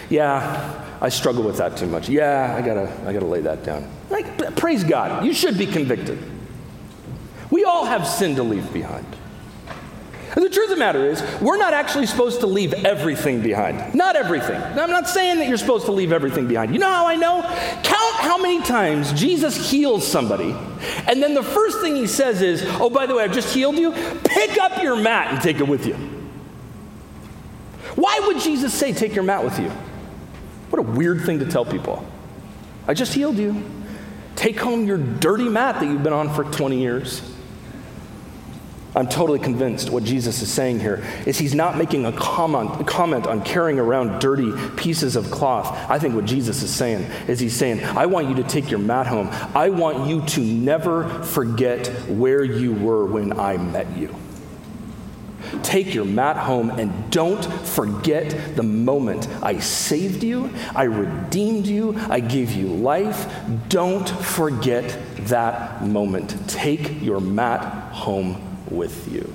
Yeah, 0.09 0.97
I 1.03 1.11
struggle 1.11 1.43
with 1.43 1.59
that 1.59 1.77
too 1.77 1.87
much. 1.87 2.09
Yeah, 2.09 2.57
I 2.59 2.63
gotta, 2.63 2.91
I 3.07 3.13
gotta 3.13 3.27
lay 3.27 3.43
that 3.43 3.63
down. 3.63 3.87
Like, 4.09 4.57
praise 4.57 4.85
God. 4.85 5.27
You 5.27 5.35
should 5.35 5.59
be 5.59 5.67
convicted. 5.67 6.19
We 7.51 7.65
all 7.65 7.85
have 7.85 8.07
sin 8.07 8.35
to 8.37 8.43
leave 8.43 8.73
behind. 8.73 9.05
And 10.35 10.45
the 10.45 10.49
truth 10.49 10.71
of 10.71 10.77
the 10.77 10.81
matter 10.81 11.05
is, 11.07 11.23
we're 11.41 11.57
not 11.57 11.73
actually 11.73 12.07
supposed 12.07 12.41
to 12.41 12.47
leave 12.47 12.73
everything 12.73 13.41
behind. 13.41 13.95
Not 13.95 14.17
everything. 14.17 14.61
I'm 14.61 14.91
not 14.91 15.09
saying 15.09 15.39
that 15.39 15.49
you're 15.49 15.57
supposed 15.57 15.87
to 15.87 15.93
leave 15.93 16.13
everything 16.13 16.47
behind. 16.47 16.73
You 16.73 16.81
know 16.81 16.91
how 16.91 17.07
I 17.07 17.17
know? 17.17 17.43
Count 17.83 18.15
how 18.17 18.39
many 18.39 18.63
times 18.63 19.13
Jesus 19.13 19.71
heals 19.71 20.07
somebody, 20.07 20.55
and 21.07 21.23
then 21.23 21.35
the 21.35 21.43
first 21.43 21.81
thing 21.81 21.97
he 21.97 22.07
says 22.07 22.43
is, 22.43 22.65
Oh, 22.81 22.91
by 22.91 23.07
the 23.07 23.15
way, 23.15 23.25
I've 23.25 23.33
just 23.33 23.55
healed 23.55 23.77
you. 23.77 23.93
Pick 24.25 24.59
up 24.59 24.83
your 24.83 24.97
mat 24.97 25.33
and 25.33 25.41
take 25.41 25.59
it 25.59 25.69
with 25.69 25.87
you. 25.87 25.95
Why 27.95 28.21
would 28.27 28.41
Jesus 28.41 28.75
say, 28.75 28.93
Take 28.93 29.15
your 29.15 29.25
mat 29.25 29.45
with 29.45 29.59
you? 29.59 29.71
What 30.71 30.81
a 30.81 30.83
weird 30.83 31.23
thing 31.23 31.39
to 31.39 31.47
tell 31.47 31.65
people. 31.65 32.05
I 32.89 32.95
just 32.95 33.15
healed 33.15 33.39
you. 33.39 33.65
Take 34.35 34.59
home 34.59 34.87
your 34.87 34.99
dirty 34.99 35.49
mat 35.49 35.77
that 35.77 35.87
you've 35.87 36.03
been 36.03 36.13
on 36.13 36.35
for 36.35 36.45
20 36.45 36.81
years. 36.81 37.34
I'm 38.97 39.09
totally 39.09 39.41
convinced 39.41 39.91
what 39.91 40.05
Jesus 40.05 40.41
is 40.41 40.53
saying 40.53 40.79
here 40.79 41.05
is 41.27 41.37
he's 41.37 41.55
not 41.55 41.77
making 41.77 42.07
a 42.07 42.13
comment, 42.13 43.27
on 43.27 43.43
carrying 43.43 43.81
around 43.81 44.21
dirty 44.21 44.53
pieces 44.77 45.17
of 45.17 45.31
cloth. 45.33 45.91
I 45.91 45.99
think 45.99 46.15
what 46.15 46.27
Jesus 46.27 46.63
is 46.63 46.73
saying 46.73 47.03
is 47.27 47.41
he's 47.41 47.57
saying, 47.57 47.83
I 47.83 48.07
want 48.07 48.29
you 48.29 48.37
to 48.37 48.45
take 48.45 48.71
your 48.71 48.79
mat 48.79 49.09
home. 49.09 49.29
I 49.55 49.71
want 49.71 50.09
you 50.09 50.25
to 50.27 50.41
never 50.41 51.09
forget 51.25 51.89
where 52.09 52.45
you 52.45 52.73
were 52.73 53.05
when 53.05 53.39
I 53.39 53.57
met 53.57 53.97
you. 53.97 54.15
Take 55.63 55.93
your 55.93 56.05
mat 56.05 56.37
home 56.37 56.71
and 56.71 57.11
don't 57.11 57.45
forget 57.45 58.57
the 58.57 58.63
moment 58.63 59.29
I 59.43 59.59
saved 59.59 60.23
you, 60.23 60.51
I 60.75 60.85
redeemed 60.85 61.67
you, 61.67 61.97
I 62.09 62.21
gave 62.21 62.53
you 62.53 62.69
life. 62.69 63.33
Don't 63.69 64.09
forget 64.09 64.97
that 65.27 65.85
moment. 65.85 66.49
Take 66.49 67.03
your 67.03 67.21
mat 67.21 67.93
home 67.93 68.54
with 68.75 69.11
you. 69.13 69.33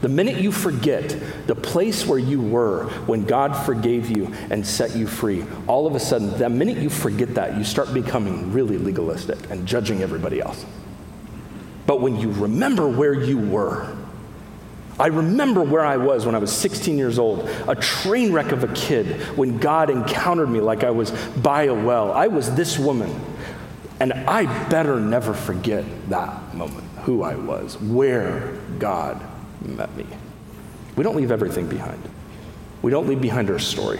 The 0.00 0.08
minute 0.08 0.36
you 0.36 0.52
forget 0.52 1.16
the 1.48 1.56
place 1.56 2.06
where 2.06 2.20
you 2.20 2.40
were 2.40 2.84
when 3.06 3.24
God 3.24 3.52
forgave 3.66 4.16
you 4.16 4.32
and 4.48 4.64
set 4.64 4.94
you 4.94 5.08
free, 5.08 5.44
all 5.66 5.88
of 5.88 5.96
a 5.96 6.00
sudden, 6.00 6.38
the 6.38 6.48
minute 6.48 6.78
you 6.78 6.88
forget 6.88 7.34
that, 7.34 7.56
you 7.56 7.64
start 7.64 7.92
becoming 7.92 8.52
really 8.52 8.78
legalistic 8.78 9.50
and 9.50 9.66
judging 9.66 10.02
everybody 10.02 10.40
else. 10.40 10.64
But 11.86 12.00
when 12.00 12.16
you 12.20 12.30
remember 12.30 12.86
where 12.86 13.14
you 13.14 13.38
were, 13.38 13.96
I 15.00 15.08
remember 15.08 15.62
where 15.62 15.84
I 15.84 15.96
was 15.96 16.26
when 16.26 16.34
I 16.36 16.38
was 16.38 16.52
16 16.52 16.96
years 16.96 17.18
old, 17.18 17.48
a 17.66 17.74
train 17.74 18.32
wreck 18.32 18.52
of 18.52 18.62
a 18.62 18.72
kid, 18.74 19.20
when 19.36 19.58
God 19.58 19.90
encountered 19.90 20.48
me 20.48 20.60
like 20.60 20.84
I 20.84 20.90
was 20.90 21.10
by 21.10 21.64
a 21.64 21.74
well. 21.74 22.12
I 22.12 22.28
was 22.28 22.54
this 22.54 22.78
woman. 22.78 23.12
And 24.00 24.12
I 24.12 24.44
better 24.68 25.00
never 25.00 25.34
forget 25.34 25.84
that 26.08 26.54
moment 26.54 26.87
who 27.08 27.22
I 27.22 27.36
was, 27.36 27.80
where 27.80 28.52
God 28.78 29.18
met 29.62 29.96
me. 29.96 30.04
We 30.94 31.02
don't 31.02 31.16
leave 31.16 31.32
everything 31.32 31.66
behind. 31.66 32.02
We 32.82 32.90
don't 32.90 33.08
leave 33.08 33.22
behind 33.22 33.48
our 33.48 33.58
story. 33.58 33.98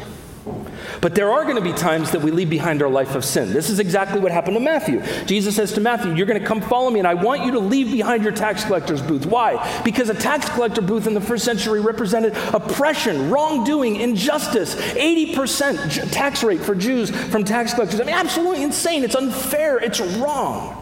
But 1.00 1.14
there 1.14 1.32
are 1.32 1.44
going 1.44 1.56
to 1.56 1.62
be 1.62 1.72
times 1.72 2.10
that 2.10 2.20
we 2.20 2.30
leave 2.30 2.50
behind 2.50 2.82
our 2.82 2.88
life 2.90 3.14
of 3.14 3.24
sin. 3.24 3.54
This 3.54 3.70
is 3.70 3.78
exactly 3.78 4.20
what 4.20 4.30
happened 4.30 4.56
to 4.56 4.60
Matthew. 4.60 5.02
Jesus 5.24 5.56
says 5.56 5.72
to 5.72 5.80
Matthew, 5.80 6.12
You're 6.12 6.26
going 6.26 6.38
to 6.38 6.46
come 6.46 6.60
follow 6.60 6.90
me, 6.90 6.98
and 6.98 7.08
I 7.08 7.14
want 7.14 7.46
you 7.46 7.52
to 7.52 7.58
leave 7.58 7.90
behind 7.90 8.24
your 8.24 8.32
tax 8.32 8.62
collector's 8.64 9.00
booth. 9.00 9.24
Why? 9.24 9.82
Because 9.84 10.10
a 10.10 10.14
tax 10.14 10.46
collector 10.50 10.82
booth 10.82 11.06
in 11.06 11.14
the 11.14 11.20
first 11.22 11.46
century 11.46 11.80
represented 11.80 12.36
oppression, 12.52 13.30
wrongdoing, 13.30 13.96
injustice. 13.96 14.74
80% 14.74 16.12
tax 16.12 16.44
rate 16.44 16.60
for 16.60 16.74
Jews 16.74 17.08
from 17.08 17.42
tax 17.44 17.72
collectors. 17.72 18.02
I 18.02 18.04
mean, 18.04 18.14
absolutely 18.14 18.62
insane. 18.64 19.02
It's 19.02 19.16
unfair. 19.16 19.78
It's 19.78 19.98
wrong. 19.98 20.77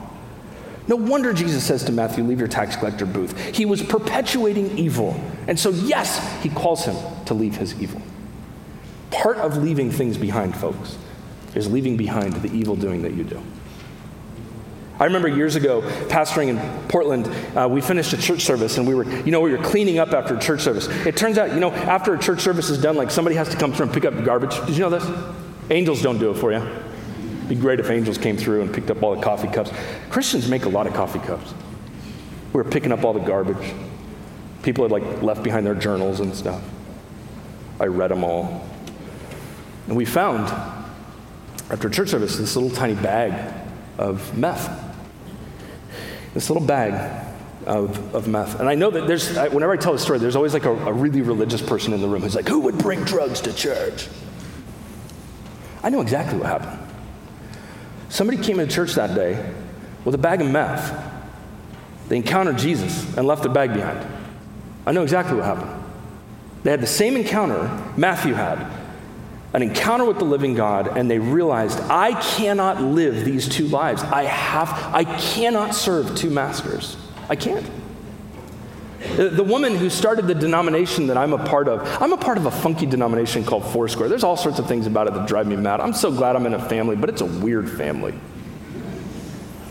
No 0.89 0.97
wonder 0.97 1.33
Jesus 1.33 1.65
says 1.65 1.85
to 1.85 1.93
Matthew, 1.93 2.25
Leave 2.25 2.39
your 2.39 2.49
tax 2.49 2.77
collector 2.77 3.07
booth. 3.07 3.39
He 3.55 3.67
was 3.67 3.83
perpetuating 3.83 4.79
evil. 4.79 5.21
And 5.49 5.59
so, 5.59 5.71
yes, 5.71 6.43
he 6.43 6.49
calls 6.49 6.85
him 6.85 6.97
to 7.25 7.35
leave 7.35 7.57
his 7.57 7.81
evil. 7.81 8.01
Part 9.11 9.39
of 9.39 9.57
leaving 9.57 9.91
things 9.91 10.17
behind, 10.17 10.57
folks, 10.57 10.97
is 11.55 11.71
leaving 11.71 11.97
behind 11.97 12.35
the 12.35 12.53
evil 12.53 12.77
doing 12.77 13.03
that 13.03 13.15
you 13.15 13.25
do. 13.25 13.43
I 14.99 15.05
remember 15.05 15.29
years 15.29 15.57
ago, 15.57 15.83
pastoring 16.09 16.49
in 16.49 16.89
Portland, 16.89 17.27
uh, 17.55 17.69
we 17.69 17.83
finished 17.83 18.15
a 18.15 18.17
church 18.17 18.43
service 18.43 18.79
and 18.79 18.89
we 18.89 18.95
were, 18.95 19.05
you 19.05 19.31
know, 19.31 19.41
we 19.41 19.53
were 19.53 19.63
cleaning 19.63 19.99
up 19.99 20.13
after 20.13 20.37
a 20.37 20.41
church 20.41 20.63
service. 20.63 20.89
It 21.05 21.17
turns 21.17 21.37
out, 21.37 21.53
you 21.53 21.61
know, 21.61 21.71
after 21.71 22.15
a 22.15 22.19
church 22.19 22.41
service 22.41 22.71
is 22.71 22.81
done, 22.81 22.97
like 22.97 23.11
somebody 23.11 23.37
has 23.37 23.49
to 23.51 23.57
come 23.57 23.75
through 23.75 23.87
and 23.87 23.95
pick 23.95 24.07
up 24.07 24.15
the 24.15 24.23
garbage. 24.23 24.57
Did 24.67 24.77
you 24.77 24.89
know 24.89 24.91
this? 24.91 25.07
Angels 25.71 26.01
don't 26.01 26.19
do 26.19 26.31
it 26.31 26.39
for 26.39 26.51
you. 26.53 26.67
Be 27.49 27.55
great 27.55 27.79
if 27.81 27.91
angels 27.91 28.19
came 28.19 28.37
through 28.37 28.63
and 28.63 28.75
picked 28.75 28.91
up 28.91 29.03
all 29.03 29.15
the 29.15 29.23
coffee 29.23 29.49
cups. 29.49 29.71
Christians 30.11 30.49
make 30.49 30.65
a 30.65 30.69
lot 30.69 30.87
of 30.87 30.95
coffee 30.95 31.21
cups. 31.21 31.55
We 32.53 32.63
were 32.63 32.65
picking 32.69 32.93
up 32.93 33.05
all 33.05 33.13
the 33.13 33.21
garbage. 33.21 33.75
People 34.63 34.85
had 34.85 34.91
like 34.91 35.23
left 35.23 35.43
behind 35.43 35.65
their 35.65 35.75
journals 35.75 36.21
and 36.21 36.35
stuff. 36.35 36.63
I 37.79 37.87
read 37.87 38.11
them 38.11 38.25
all. 38.25 38.67
And 39.87 39.97
we 39.97 40.05
found, 40.05 40.49
after 41.71 41.89
church 41.89 42.09
service, 42.09 42.37
this 42.37 42.57
little 42.57 42.75
tiny 42.75 42.95
bag 42.95 43.55
of 43.99 44.37
meth. 44.37 44.69
this 46.37 46.51
little 46.51 46.67
bag 46.67 46.93
of, 47.65 48.15
of 48.15 48.29
meth. 48.29 48.61
And 48.61 48.69
I 48.69 48.75
know 48.75 48.91
that 48.91 49.07
there's, 49.07 49.37
whenever 49.37 49.73
I 49.73 49.77
tell 49.77 49.95
a 49.95 49.99
story, 49.99 50.19
there's 50.19 50.37
always 50.37 50.53
like 50.53 50.67
a, 50.67 50.71
a 50.71 50.93
really 50.93 51.23
religious 51.23 51.63
person 51.63 51.93
in 51.93 52.01
the 52.03 52.09
room 52.09 52.23
who's 52.23 52.35
like, 52.35 52.47
who 52.49 52.61
would 52.61 52.77
bring 52.79 53.05
drugs 53.05 53.41
to 53.43 53.53
church? 53.53 54.09
I 55.83 55.89
know 55.89 56.01
exactly 56.03 56.39
what 56.39 56.47
happened. 56.47 56.86
Somebody 58.09 58.43
came 58.43 58.61
into 58.61 58.75
church 58.75 58.95
that 58.95 59.15
day 59.15 59.53
with 60.05 60.15
a 60.15 60.19
bag 60.19 60.41
of 60.41 60.51
meth. 60.51 61.05
They 62.09 62.17
encountered 62.17 62.59
Jesus 62.59 63.17
and 63.17 63.27
left 63.27 63.43
their 63.43 63.53
bag 63.53 63.73
behind. 63.73 64.07
I 64.87 64.93
know 64.93 65.03
exactly 65.03 65.37
what 65.37 65.45
happened. 65.45 65.85
They 66.63 66.71
had 66.71 66.81
the 66.81 66.87
same 66.87 67.17
encounter 67.17 67.69
Matthew 67.97 68.35
had 68.35 68.77
an 69.57 69.63
encounter 69.63 70.05
with 70.05 70.19
the 70.19 70.25
living 70.25 70.55
God, 70.55 70.99
and 70.99 71.11
they 71.11 71.19
realized, 71.19 71.81
I 71.81 72.21
cannot 72.21 72.83
live 72.83 73.25
these 73.25 73.49
two 73.49 73.67
lives. 73.69 74.03
I 74.03 74.25
have, 74.25 74.69
I 74.95 75.05
cannot 75.05 75.75
serve 75.75 76.15
two 76.15 76.29
masters. 76.29 76.99
I 77.31 77.37
can't. 77.37 77.65
The, 79.15 79.45
woman 79.45 79.77
who 79.77 79.89
started 79.89 80.27
the 80.27 80.35
denomination 80.35 81.07
that 81.07 81.17
I'm 81.17 81.33
a 81.33 81.45
part 81.45 81.69
of, 81.69 81.81
I'm 82.03 82.13
a 82.13 82.17
part 82.17 82.39
of 82.39 82.47
a 82.47 82.51
funky 82.51 82.87
denomination 82.87 83.45
called 83.45 83.65
Foursquare. 83.67 84.09
There's 84.09 84.25
all 84.25 84.37
sorts 84.37 84.59
of 84.59 84.67
things 84.67 84.87
about 84.87 85.07
it 85.07 85.15
that 85.15 85.27
drive 85.27 85.47
me 85.47 85.57
mad. 85.57 85.81
I'm 85.81 85.93
so 85.93 86.11
glad 86.11 86.37
I'm 86.37 86.47
in 86.47 86.55
a 86.55 86.69
family, 86.69 86.97
but 86.97 87.09
it's 87.09 87.21
a 87.21 87.27
weird 87.27 87.71
family. 87.71 88.15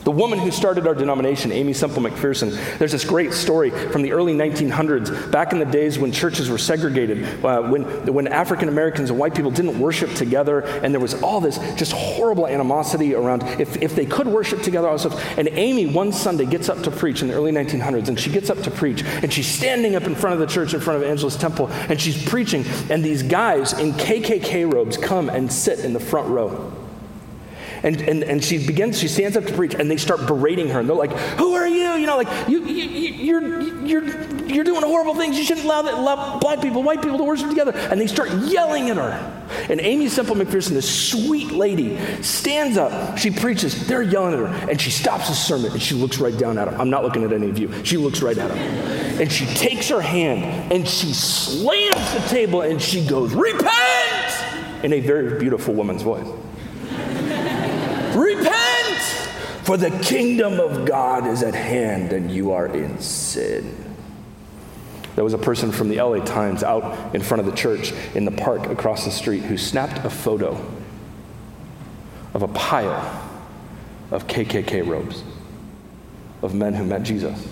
The 0.06 0.12
woman 0.12 0.38
who 0.38 0.52
started 0.52 0.86
our 0.86 0.94
denomination, 0.94 1.52
Aimee 1.52 1.74
Semple 1.74 2.04
McPherson, 2.04 2.56
there's 2.78 2.92
this 2.92 3.04
great 3.04 3.34
story 3.34 3.72
from 3.72 4.04
the 4.04 4.12
early 4.12 4.36
1900s, 4.36 5.32
back 5.32 5.52
in 5.52 5.58
the 5.58 5.66
days 5.66 5.98
when 5.98 6.12
churches 6.12 6.48
were 6.48 6.60
segregated, 6.60 7.44
uh, 7.44 7.64
when, 7.64 7.82
when 8.14 8.28
African 8.28 8.70
Americans 8.70 9.10
and 9.10 9.18
white 9.18 9.34
people 9.34 9.50
didn't 9.50 9.80
worship 9.80 10.14
together, 10.14 10.60
and 10.60 10.94
there 10.94 11.02
was 11.02 11.16
all 11.24 11.42
this 11.42 11.58
just 11.76 11.92
horrible 11.92 12.46
animosity 12.46 13.16
around 13.16 13.42
if, 13.60 13.82
if 13.82 13.96
they 13.96 14.06
could 14.06 14.28
worship 14.28 14.62
together. 14.62 14.88
Also, 14.88 15.10
and 15.38 15.48
Aimee 15.48 15.88
one 15.88 16.14
Sunday 16.14 16.46
gets 16.46 16.70
up 16.70 16.84
to 16.84 16.92
preach 16.92 17.24
in 17.24 17.28
the 17.28 17.34
early 17.34 17.52
1900s, 17.52 18.08
and 18.08 18.20
she 18.20 18.30
gets 18.30 18.52
up 18.52 18.62
to 18.62 18.70
preach, 18.70 19.04
and 19.04 19.34
she's 19.34 19.48
standing 19.48 19.96
up 19.96 20.04
in 20.04 20.14
front 20.14 20.36
of 20.36 20.40
the 20.40 20.46
church 20.46 20.76
in 20.76 20.82
front 20.82 21.02
of 21.02 21.10
Angelus 21.10 21.36
Temple, 21.36 21.68
and 21.90 22.00
she's 22.00 22.24
preaching, 22.26 22.64
and 22.92 23.04
these 23.04 23.24
guys 23.24 23.74
in 23.74 23.92
KKK 23.94 24.72
robes 24.72 24.98
come 24.98 25.30
and 25.30 25.52
sit 25.52 25.80
in 25.80 25.94
the 25.94 26.00
front 26.00 26.28
row. 26.28 26.75
And, 27.86 28.02
and, 28.02 28.24
and 28.24 28.44
she 28.44 28.66
begins, 28.66 28.98
she 28.98 29.08
stands 29.08 29.38
up 29.38 29.46
to 29.46 29.54
preach, 29.54 29.76
and 29.76 29.90
they 29.90 29.98
start 29.98 30.26
berating 30.26 30.70
her. 30.70 30.80
And 30.80 30.90
they're 30.90 30.96
like, 30.96 31.12
Who 31.38 31.54
are 31.54 31.68
you? 31.68 31.94
You 31.94 32.08
know, 32.08 32.18
like, 32.18 32.50
you, 32.50 32.66
you, 32.66 32.84
you're, 32.84 33.62
you're, 33.86 34.04
you're 34.48 34.64
doing 34.64 34.82
horrible 34.82 35.14
things. 35.14 35.38
You 35.38 35.44
shouldn't 35.44 35.68
allow, 35.68 35.84
that, 35.84 35.94
allow 35.94 36.40
black 36.40 36.62
people, 36.62 36.82
white 36.82 37.04
people 37.04 37.20
to 37.20 37.24
worship 37.24 37.48
together. 37.48 37.74
And 37.76 38.02
they 38.02 38.08
start 38.08 38.32
yelling 38.32 38.90
at 38.90 38.98
her. 38.98 39.46
And 39.70 39.80
Aimee 39.80 40.10
Semple 40.10 40.36
McPherson, 40.36 40.70
this 40.70 41.10
sweet 41.10 41.52
lady, 41.52 41.98
stands 42.24 42.76
up. 42.76 43.20
She 43.20 43.30
preaches. 43.30 43.88
They're 43.88 44.02
yelling 44.02 44.34
at 44.34 44.40
her. 44.40 44.70
And 44.72 44.82
she 44.82 44.90
stops 44.90 45.28
the 45.28 45.36
sermon 45.36 45.72
and 45.72 45.82
she 45.82 45.94
looks 45.94 46.18
right 46.18 46.36
down 46.36 46.58
at 46.58 46.68
him. 46.68 46.82
I'm 46.82 46.90
not 46.90 47.04
looking 47.04 47.24
at 47.24 47.32
any 47.32 47.52
of 47.52 47.60
you. 47.60 47.72
She 47.84 47.98
looks 47.98 48.24
right 48.24 48.38
at 48.38 48.50
him. 48.50 49.22
And 49.22 49.32
she 49.32 49.46
takes 49.46 49.90
her 49.90 50.02
hand 50.02 50.74
and 50.74 50.88
she 50.88 51.14
slams 51.14 52.14
the 52.14 52.28
table 52.30 52.62
and 52.62 52.82
she 52.82 53.06
goes, 53.06 53.34
Repent! 53.36 54.84
In 54.84 54.92
a 54.92 55.02
very 55.02 55.38
beautiful 55.40 55.76
woman's 55.76 56.02
voice. 56.02 56.28
Repent, 58.16 59.02
for 59.64 59.78
the 59.78 59.92
kingdom 60.04 60.60
of 60.60 60.86
God 60.86 61.28
is 61.28 61.44
at 61.44 61.54
hand 61.54 62.14
and 62.14 62.32
you 62.32 62.52
are 62.52 62.68
in 62.68 63.00
sin. 63.00 63.76
There 65.16 65.24
was 65.24 65.34
a 65.34 65.38
person 65.38 65.72
from 65.72 65.90
the 65.90 66.02
LA 66.02 66.24
Times 66.24 66.64
out 66.64 67.16
in 67.16 67.22
front 67.22 67.40
of 67.40 67.46
the 67.46 67.56
church 67.56 67.94
in 68.16 68.26
the 68.26 68.32
park 68.32 68.68
across 68.68 69.06
the 69.06 69.12
street 69.12 69.44
who 69.44 69.58
snapped 69.58 70.06
a 70.06 70.10
photo 70.10 70.60
of 72.34 72.42
a 72.42 72.48
pile 72.50 73.32
of 74.12 74.28
KKK 74.28 74.86
robes 74.86 75.24
of 76.42 76.54
men 76.54 76.74
who 76.74 76.84
met 76.84 77.04
Jesus 77.04 77.48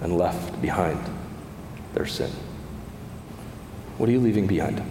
and 0.00 0.18
left 0.18 0.60
behind 0.60 1.00
their 1.94 2.06
sin. 2.06 2.30
What 3.98 4.08
are 4.08 4.12
you 4.12 4.20
leaving 4.20 4.46
behind? 4.46 4.82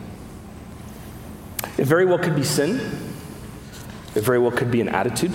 It 1.77 1.85
very 1.85 2.05
well 2.05 2.19
could 2.19 2.35
be 2.35 2.43
sin. 2.43 3.10
It 4.15 4.21
very 4.21 4.39
well 4.39 4.51
could 4.51 4.71
be 4.71 4.81
an 4.81 4.89
attitude. 4.89 5.33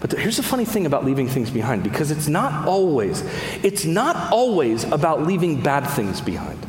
But 0.00 0.12
here's 0.12 0.38
the 0.38 0.42
funny 0.42 0.64
thing 0.64 0.86
about 0.86 1.04
leaving 1.04 1.28
things 1.28 1.50
behind 1.50 1.82
because 1.82 2.10
it's 2.10 2.26
not 2.26 2.66
always 2.66 3.22
it's 3.62 3.84
not 3.84 4.32
always 4.32 4.84
about 4.84 5.26
leaving 5.26 5.60
bad 5.60 5.86
things 5.86 6.20
behind. 6.20 6.66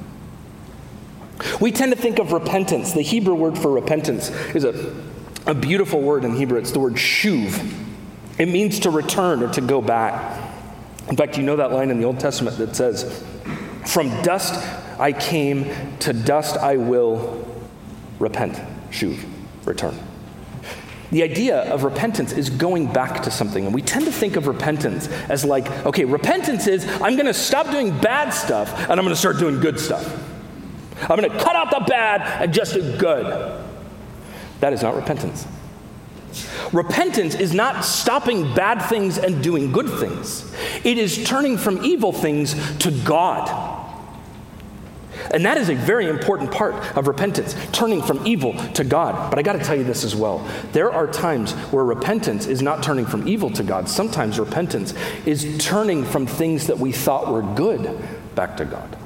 We 1.60 1.72
tend 1.72 1.92
to 1.94 1.98
think 1.98 2.20
of 2.20 2.34
repentance. 2.34 2.92
The 2.92 3.02
Hebrew 3.02 3.34
word 3.34 3.58
for 3.58 3.72
repentance 3.72 4.30
is 4.54 4.64
a, 4.64 4.96
a 5.48 5.54
beautiful 5.54 6.02
word 6.02 6.24
in 6.24 6.36
Hebrew. 6.36 6.60
It's 6.60 6.72
the 6.72 6.80
word 6.80 6.94
shuv. 6.94 7.74
It 8.38 8.48
means 8.48 8.80
to 8.80 8.90
return 8.90 9.42
or 9.42 9.52
to 9.54 9.62
go 9.62 9.82
back. 9.82 10.40
In 11.10 11.16
fact, 11.16 11.38
you 11.38 11.44
know 11.44 11.56
that 11.56 11.72
line 11.72 11.90
in 11.90 12.00
the 12.00 12.06
Old 12.06 12.20
Testament 12.20 12.58
that 12.58 12.76
says, 12.76 13.24
From 13.86 14.10
dust 14.22 14.54
I 15.00 15.14
came, 15.14 15.72
to 16.00 16.14
dust 16.14 16.58
I 16.58 16.78
will 16.78 17.48
repent. 18.20 18.60
Shuv, 18.92 19.20
return. 19.66 19.98
The 21.12 21.24
idea 21.24 21.58
of 21.72 21.84
repentance 21.84 22.32
is 22.32 22.50
going 22.50 22.92
back 22.92 23.24
to 23.24 23.32
something. 23.32 23.66
And 23.66 23.76
we 23.76 23.82
tend 23.82 24.06
to 24.06 24.12
think 24.12 24.38
of 24.38 24.48
repentance 24.48 25.08
as 25.30 25.44
like, 25.44 25.70
okay, 25.86 26.06
repentance 26.06 26.68
is 26.68 26.88
I'm 27.02 27.16
going 27.16 27.26
to 27.26 27.34
stop 27.34 27.70
doing 27.70 27.98
bad 28.00 28.32
stuff 28.32 28.74
and 28.90 28.92
I'm 28.92 29.06
going 29.06 29.10
to 29.10 29.16
start 29.16 29.38
doing 29.38 29.60
good 29.60 29.80
stuff. 29.80 30.06
I'm 31.02 31.20
going 31.20 31.30
to 31.30 31.38
cut 31.40 31.56
out 31.56 31.72
the 31.72 31.84
bad 31.88 32.22
and 32.42 32.54
just 32.54 32.74
do 32.74 32.98
good. 32.98 33.66
That 34.62 34.72
is 34.72 34.84
not 34.84 34.96
repentance. 34.96 35.46
Repentance 36.72 37.36
is 37.36 37.54
not 37.54 37.84
stopping 37.84 38.54
bad 38.54 38.82
things 38.88 39.18
and 39.18 39.44
doing 39.44 39.72
good 39.72 39.90
things, 39.90 40.54
it 40.84 40.98
is 40.98 41.24
turning 41.26 41.58
from 41.58 41.84
evil 41.84 42.14
things 42.14 42.56
to 42.78 42.92
God. 43.04 43.71
And 45.34 45.46
that 45.46 45.58
is 45.58 45.70
a 45.70 45.76
very 45.76 46.08
important 46.08 46.52
part 46.52 46.76
of 46.98 47.08
repentance, 47.08 47.56
turning 47.72 48.02
from 48.02 48.26
evil 48.28 48.54
to 48.74 48.84
God. 48.84 49.30
But 49.30 49.40
I 49.40 49.42
got 49.42 49.54
to 49.54 49.64
tell 49.64 49.76
you 49.76 49.84
this 49.84 50.04
as 50.04 50.16
well. 50.16 50.48
There 50.74 50.92
are 50.92 51.08
times 51.08 51.54
where 51.72 51.86
repentance 51.86 52.48
is 52.48 52.62
not 52.62 52.84
turning 52.84 53.06
from 53.06 53.28
evil 53.28 53.50
to 53.52 53.64
God. 53.64 53.88
Sometimes 53.88 54.40
repentance 54.40 54.94
is 55.26 55.58
turning 55.58 56.04
from 56.04 56.28
things 56.28 56.68
that 56.68 56.78
we 56.78 56.92
thought 56.92 57.32
were 57.32 57.42
good 57.56 57.98
back 58.36 58.58
to 58.58 58.66
God. 58.66 58.98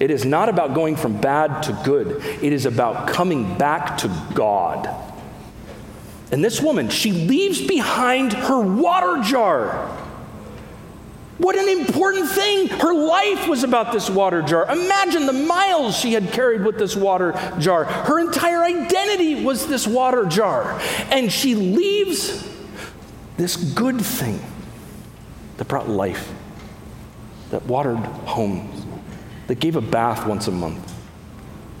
It 0.00 0.10
is 0.10 0.24
not 0.24 0.48
about 0.48 0.74
going 0.74 0.96
from 0.96 1.20
bad 1.20 1.62
to 1.64 1.80
good, 1.84 2.22
it 2.42 2.52
is 2.52 2.66
about 2.66 3.08
coming 3.08 3.56
back 3.58 3.98
to 3.98 4.08
God. 4.34 4.88
And 6.32 6.44
this 6.44 6.60
woman, 6.60 6.88
she 6.88 7.12
leaves 7.12 7.64
behind 7.64 8.32
her 8.32 8.60
water 8.60 9.22
jar. 9.22 10.03
What 11.38 11.56
an 11.56 11.68
important 11.68 12.28
thing. 12.28 12.68
Her 12.68 12.94
life 12.94 13.48
was 13.48 13.64
about 13.64 13.92
this 13.92 14.08
water 14.08 14.40
jar. 14.40 14.70
Imagine 14.70 15.26
the 15.26 15.32
miles 15.32 15.96
she 15.96 16.12
had 16.12 16.32
carried 16.32 16.64
with 16.64 16.78
this 16.78 16.94
water 16.94 17.32
jar. 17.58 17.84
Her 17.84 18.20
entire 18.20 18.62
identity 18.62 19.44
was 19.44 19.66
this 19.66 19.86
water 19.86 20.26
jar. 20.26 20.80
And 21.10 21.32
she 21.32 21.56
leaves 21.56 22.48
this 23.36 23.56
good 23.56 24.00
thing 24.00 24.40
that 25.56 25.66
brought 25.66 25.88
life, 25.88 26.32
that 27.50 27.66
watered 27.66 27.98
homes, 27.98 28.86
that 29.48 29.56
gave 29.56 29.74
a 29.74 29.80
bath 29.80 30.26
once 30.26 30.46
a 30.46 30.52
month. 30.52 30.94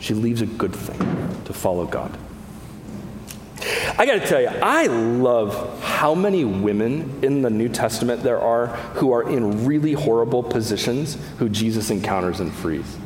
She 0.00 0.14
leaves 0.14 0.42
a 0.42 0.46
good 0.46 0.74
thing 0.74 0.98
to 1.44 1.52
follow 1.52 1.86
God. 1.86 2.18
I 3.96 4.06
got 4.06 4.14
to 4.14 4.26
tell 4.26 4.40
you, 4.40 4.48
I 4.48 4.86
love 4.86 5.82
how 5.82 6.14
many 6.16 6.44
women 6.44 7.20
in 7.22 7.42
the 7.42 7.50
New 7.50 7.68
Testament 7.68 8.22
there 8.22 8.40
are 8.40 8.66
who 8.94 9.12
are 9.12 9.28
in 9.28 9.66
really 9.66 9.92
horrible 9.92 10.42
positions 10.42 11.16
who 11.38 11.48
Jesus 11.48 11.90
encounters 11.90 12.40
and 12.40 12.52
frees. 12.52 12.96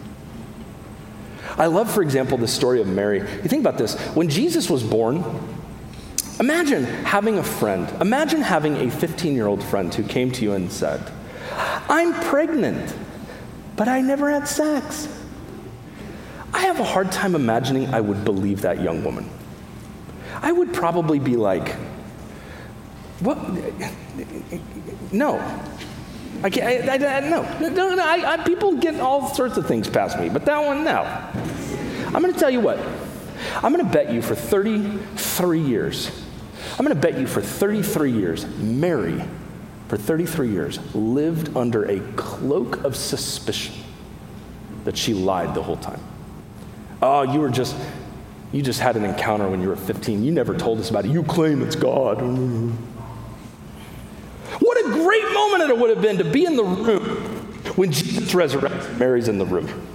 I 1.58 1.66
love, 1.66 1.90
for 1.90 2.02
example, 2.02 2.38
the 2.38 2.48
story 2.48 2.80
of 2.80 2.86
Mary. 2.86 3.18
You 3.18 3.48
think 3.48 3.60
about 3.60 3.76
this. 3.76 3.98
When 4.14 4.30
Jesus 4.30 4.70
was 4.70 4.82
born, 4.82 5.24
imagine 6.40 6.84
having 6.84 7.38
a 7.38 7.42
friend. 7.42 7.90
Imagine 8.00 8.40
having 8.40 8.76
a 8.76 8.90
15 8.90 9.34
year 9.34 9.46
old 9.46 9.62
friend 9.62 9.92
who 9.92 10.04
came 10.04 10.30
to 10.32 10.42
you 10.42 10.54
and 10.54 10.72
said, 10.72 11.02
I'm 11.52 12.14
pregnant, 12.14 12.94
but 13.76 13.88
I 13.88 14.00
never 14.00 14.30
had 14.30 14.48
sex. 14.48 15.08
I 16.54 16.60
have 16.60 16.80
a 16.80 16.84
hard 16.84 17.12
time 17.12 17.34
imagining 17.34 17.92
I 17.92 18.00
would 18.00 18.24
believe 18.24 18.62
that 18.62 18.80
young 18.80 19.04
woman. 19.04 19.28
I 20.42 20.52
would 20.52 20.72
probably 20.72 21.18
be 21.18 21.36
like, 21.36 21.74
what? 23.20 23.38
No. 25.12 25.38
I 26.42 26.50
can't, 26.50 26.88
I, 26.88 27.16
I, 27.16 27.20
no, 27.20 27.42
no, 27.58 27.94
no 27.94 28.04
I, 28.04 28.34
I, 28.34 28.36
people 28.44 28.76
get 28.76 29.00
all 29.00 29.34
sorts 29.34 29.56
of 29.56 29.66
things 29.66 29.88
past 29.88 30.18
me, 30.20 30.28
but 30.28 30.44
that 30.44 30.64
one, 30.64 30.84
no. 30.84 31.02
I'm 32.14 32.22
going 32.22 32.32
to 32.32 32.38
tell 32.38 32.50
you 32.50 32.60
what. 32.60 32.78
I'm 33.56 33.72
going 33.72 33.84
to 33.84 33.90
bet 33.90 34.12
you 34.12 34.22
for 34.22 34.34
33 34.34 35.60
years. 35.60 36.10
I'm 36.78 36.84
going 36.84 36.94
to 36.94 37.00
bet 37.00 37.18
you 37.18 37.26
for 37.26 37.42
33 37.42 38.12
years, 38.12 38.46
Mary, 38.58 39.22
for 39.88 39.96
33 39.96 40.50
years, 40.50 40.94
lived 40.94 41.56
under 41.56 41.84
a 41.84 42.00
cloak 42.14 42.84
of 42.84 42.94
suspicion 42.94 43.74
that 44.84 44.96
she 44.96 45.14
lied 45.14 45.54
the 45.54 45.62
whole 45.62 45.76
time. 45.76 46.00
Oh, 47.02 47.22
you 47.22 47.40
were 47.40 47.50
just, 47.50 47.76
you 48.52 48.62
just 48.62 48.80
had 48.80 48.96
an 48.96 49.04
encounter 49.04 49.48
when 49.48 49.60
you 49.60 49.68
were 49.68 49.76
15. 49.76 50.24
You 50.24 50.32
never 50.32 50.56
told 50.56 50.78
us 50.78 50.88
about 50.88 51.04
it. 51.04 51.10
You 51.10 51.22
claim 51.22 51.62
it's 51.62 51.76
God. 51.76 52.22
What 54.60 54.86
a 54.86 54.90
great 54.90 55.32
moment 55.32 55.70
it 55.70 55.78
would 55.78 55.90
have 55.90 56.00
been 56.00 56.18
to 56.18 56.24
be 56.24 56.46
in 56.46 56.56
the 56.56 56.64
room 56.64 57.02
when 57.76 57.92
Jesus 57.92 58.32
resurrects. 58.32 58.98
Mary's 58.98 59.28
in 59.28 59.38
the 59.38 59.44
room. 59.44 59.86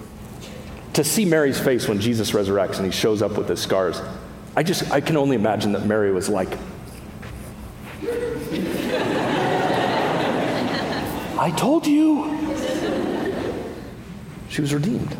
To 0.93 1.03
see 1.03 1.25
Mary's 1.25 1.59
face 1.59 1.87
when 1.87 1.99
Jesus 1.99 2.31
resurrects 2.31 2.77
and 2.77 2.85
he 2.85 2.91
shows 2.91 3.23
up 3.23 3.37
with 3.37 3.49
his 3.49 3.59
scars. 3.59 3.99
I 4.55 4.61
just, 4.61 4.91
I 4.91 5.01
can 5.01 5.17
only 5.17 5.35
imagine 5.35 5.71
that 5.71 5.87
Mary 5.87 6.11
was 6.11 6.29
like, 6.29 6.55
I 11.39 11.51
told 11.57 11.87
you. 11.87 12.39
She 14.49 14.61
was 14.61 14.71
redeemed. 14.71 15.17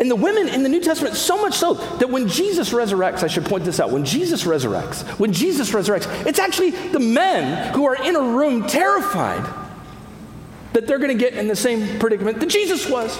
And 0.00 0.10
the 0.10 0.16
women 0.16 0.48
in 0.48 0.62
the 0.62 0.68
New 0.70 0.80
Testament, 0.80 1.14
so 1.14 1.40
much 1.42 1.54
so 1.54 1.74
that 1.74 2.08
when 2.08 2.26
Jesus 2.26 2.70
resurrects, 2.70 3.22
I 3.22 3.26
should 3.26 3.44
point 3.44 3.64
this 3.64 3.78
out, 3.78 3.90
when 3.90 4.06
Jesus 4.06 4.44
resurrects, 4.44 5.02
when 5.18 5.34
Jesus 5.34 5.72
resurrects, 5.72 6.26
it's 6.26 6.38
actually 6.38 6.70
the 6.70 6.98
men 6.98 7.74
who 7.74 7.84
are 7.86 8.02
in 8.02 8.16
a 8.16 8.20
room 8.20 8.66
terrified 8.66 9.46
that 10.72 10.86
they're 10.86 10.98
going 10.98 11.16
to 11.16 11.22
get 11.22 11.34
in 11.34 11.48
the 11.48 11.56
same 11.56 11.98
predicament 11.98 12.40
that 12.40 12.48
Jesus 12.48 12.88
was. 12.88 13.16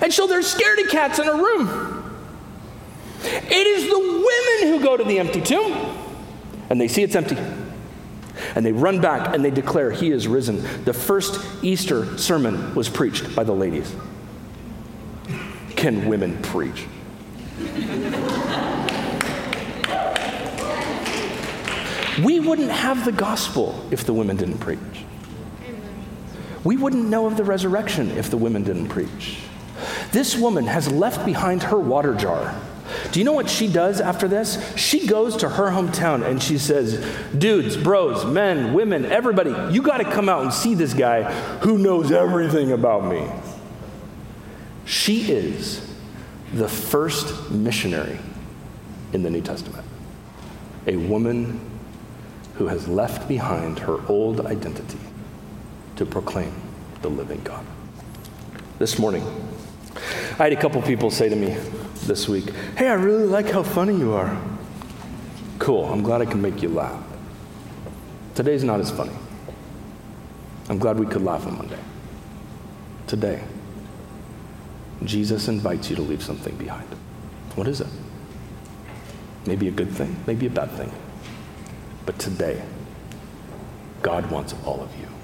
And 0.00 0.12
so 0.12 0.28
they're 0.28 0.42
scaredy 0.42 0.88
cats 0.88 1.18
in 1.18 1.26
a 1.26 1.34
room. 1.34 2.20
It 3.24 3.66
is 3.66 3.88
the 3.90 3.98
women 3.98 4.78
who 4.78 4.84
go 4.84 4.96
to 4.96 5.02
the 5.02 5.18
empty 5.18 5.40
tomb 5.40 5.72
and 6.70 6.80
they 6.80 6.88
see 6.88 7.02
it's 7.02 7.16
empty. 7.16 7.36
And 8.54 8.64
they 8.64 8.72
run 8.72 9.00
back 9.00 9.34
and 9.34 9.44
they 9.44 9.50
declare, 9.50 9.90
He 9.90 10.10
is 10.10 10.28
risen. 10.28 10.62
The 10.84 10.92
first 10.92 11.44
Easter 11.64 12.16
sermon 12.16 12.74
was 12.74 12.88
preached 12.88 13.34
by 13.34 13.44
the 13.44 13.54
ladies. 13.54 13.92
Can 15.86 16.08
women 16.08 16.36
preach? 16.42 16.84
we 22.24 22.40
wouldn't 22.40 22.72
have 22.72 23.04
the 23.04 23.12
gospel 23.12 23.86
if 23.92 24.02
the 24.04 24.12
women 24.12 24.36
didn't 24.36 24.58
preach. 24.58 24.80
We 26.64 26.76
wouldn't 26.76 27.08
know 27.08 27.28
of 27.28 27.36
the 27.36 27.44
resurrection 27.44 28.10
if 28.18 28.30
the 28.30 28.36
women 28.36 28.64
didn't 28.64 28.88
preach. 28.88 29.38
This 30.10 30.36
woman 30.36 30.66
has 30.66 30.90
left 30.90 31.24
behind 31.24 31.62
her 31.62 31.78
water 31.78 32.16
jar. 32.16 32.60
Do 33.12 33.20
you 33.20 33.24
know 33.24 33.34
what 33.34 33.48
she 33.48 33.68
does 33.68 34.00
after 34.00 34.26
this? 34.26 34.76
She 34.76 35.06
goes 35.06 35.36
to 35.36 35.48
her 35.48 35.70
hometown 35.70 36.28
and 36.28 36.42
she 36.42 36.58
says, 36.58 36.98
Dudes, 37.38 37.76
bros, 37.76 38.24
men, 38.24 38.74
women, 38.74 39.04
everybody, 39.04 39.54
you 39.72 39.82
got 39.82 39.98
to 39.98 40.04
come 40.04 40.28
out 40.28 40.42
and 40.42 40.52
see 40.52 40.74
this 40.74 40.94
guy 40.94 41.32
who 41.60 41.78
knows 41.78 42.10
everything 42.10 42.72
about 42.72 43.04
me. 43.04 43.30
She 44.86 45.32
is 45.32 45.84
the 46.54 46.68
first 46.68 47.50
missionary 47.50 48.18
in 49.12 49.22
the 49.24 49.30
New 49.30 49.42
Testament. 49.42 49.84
A 50.86 50.96
woman 50.96 51.60
who 52.54 52.68
has 52.68 52.86
left 52.86 53.28
behind 53.28 53.80
her 53.80 53.98
old 54.06 54.46
identity 54.46 55.00
to 55.96 56.06
proclaim 56.06 56.54
the 57.02 57.10
living 57.10 57.40
God. 57.42 57.66
This 58.78 58.98
morning, 58.98 59.24
I 60.38 60.44
had 60.44 60.52
a 60.52 60.56
couple 60.56 60.80
people 60.82 61.10
say 61.10 61.28
to 61.28 61.36
me 61.36 61.56
this 62.04 62.28
week, 62.28 62.50
Hey, 62.76 62.88
I 62.88 62.94
really 62.94 63.26
like 63.26 63.50
how 63.50 63.64
funny 63.64 63.96
you 63.98 64.12
are. 64.12 64.40
Cool, 65.58 65.84
I'm 65.86 66.02
glad 66.02 66.20
I 66.20 66.26
can 66.26 66.40
make 66.40 66.62
you 66.62 66.68
laugh. 66.68 67.02
Today's 68.36 68.62
not 68.62 68.78
as 68.78 68.90
funny. 68.90 69.16
I'm 70.68 70.78
glad 70.78 70.98
we 70.98 71.06
could 71.06 71.22
laugh 71.22 71.46
on 71.46 71.58
Monday. 71.58 71.78
Today, 73.06 73.42
Jesus 75.04 75.48
invites 75.48 75.90
you 75.90 75.96
to 75.96 76.02
leave 76.02 76.22
something 76.22 76.56
behind. 76.56 76.88
What 77.54 77.68
is 77.68 77.80
it? 77.80 77.88
Maybe 79.46 79.68
a 79.68 79.70
good 79.70 79.90
thing, 79.90 80.16
maybe 80.26 80.46
a 80.46 80.50
bad 80.50 80.70
thing. 80.72 80.92
But 82.04 82.18
today, 82.18 82.62
God 84.02 84.30
wants 84.30 84.54
all 84.64 84.82
of 84.82 84.90
you. 84.98 85.15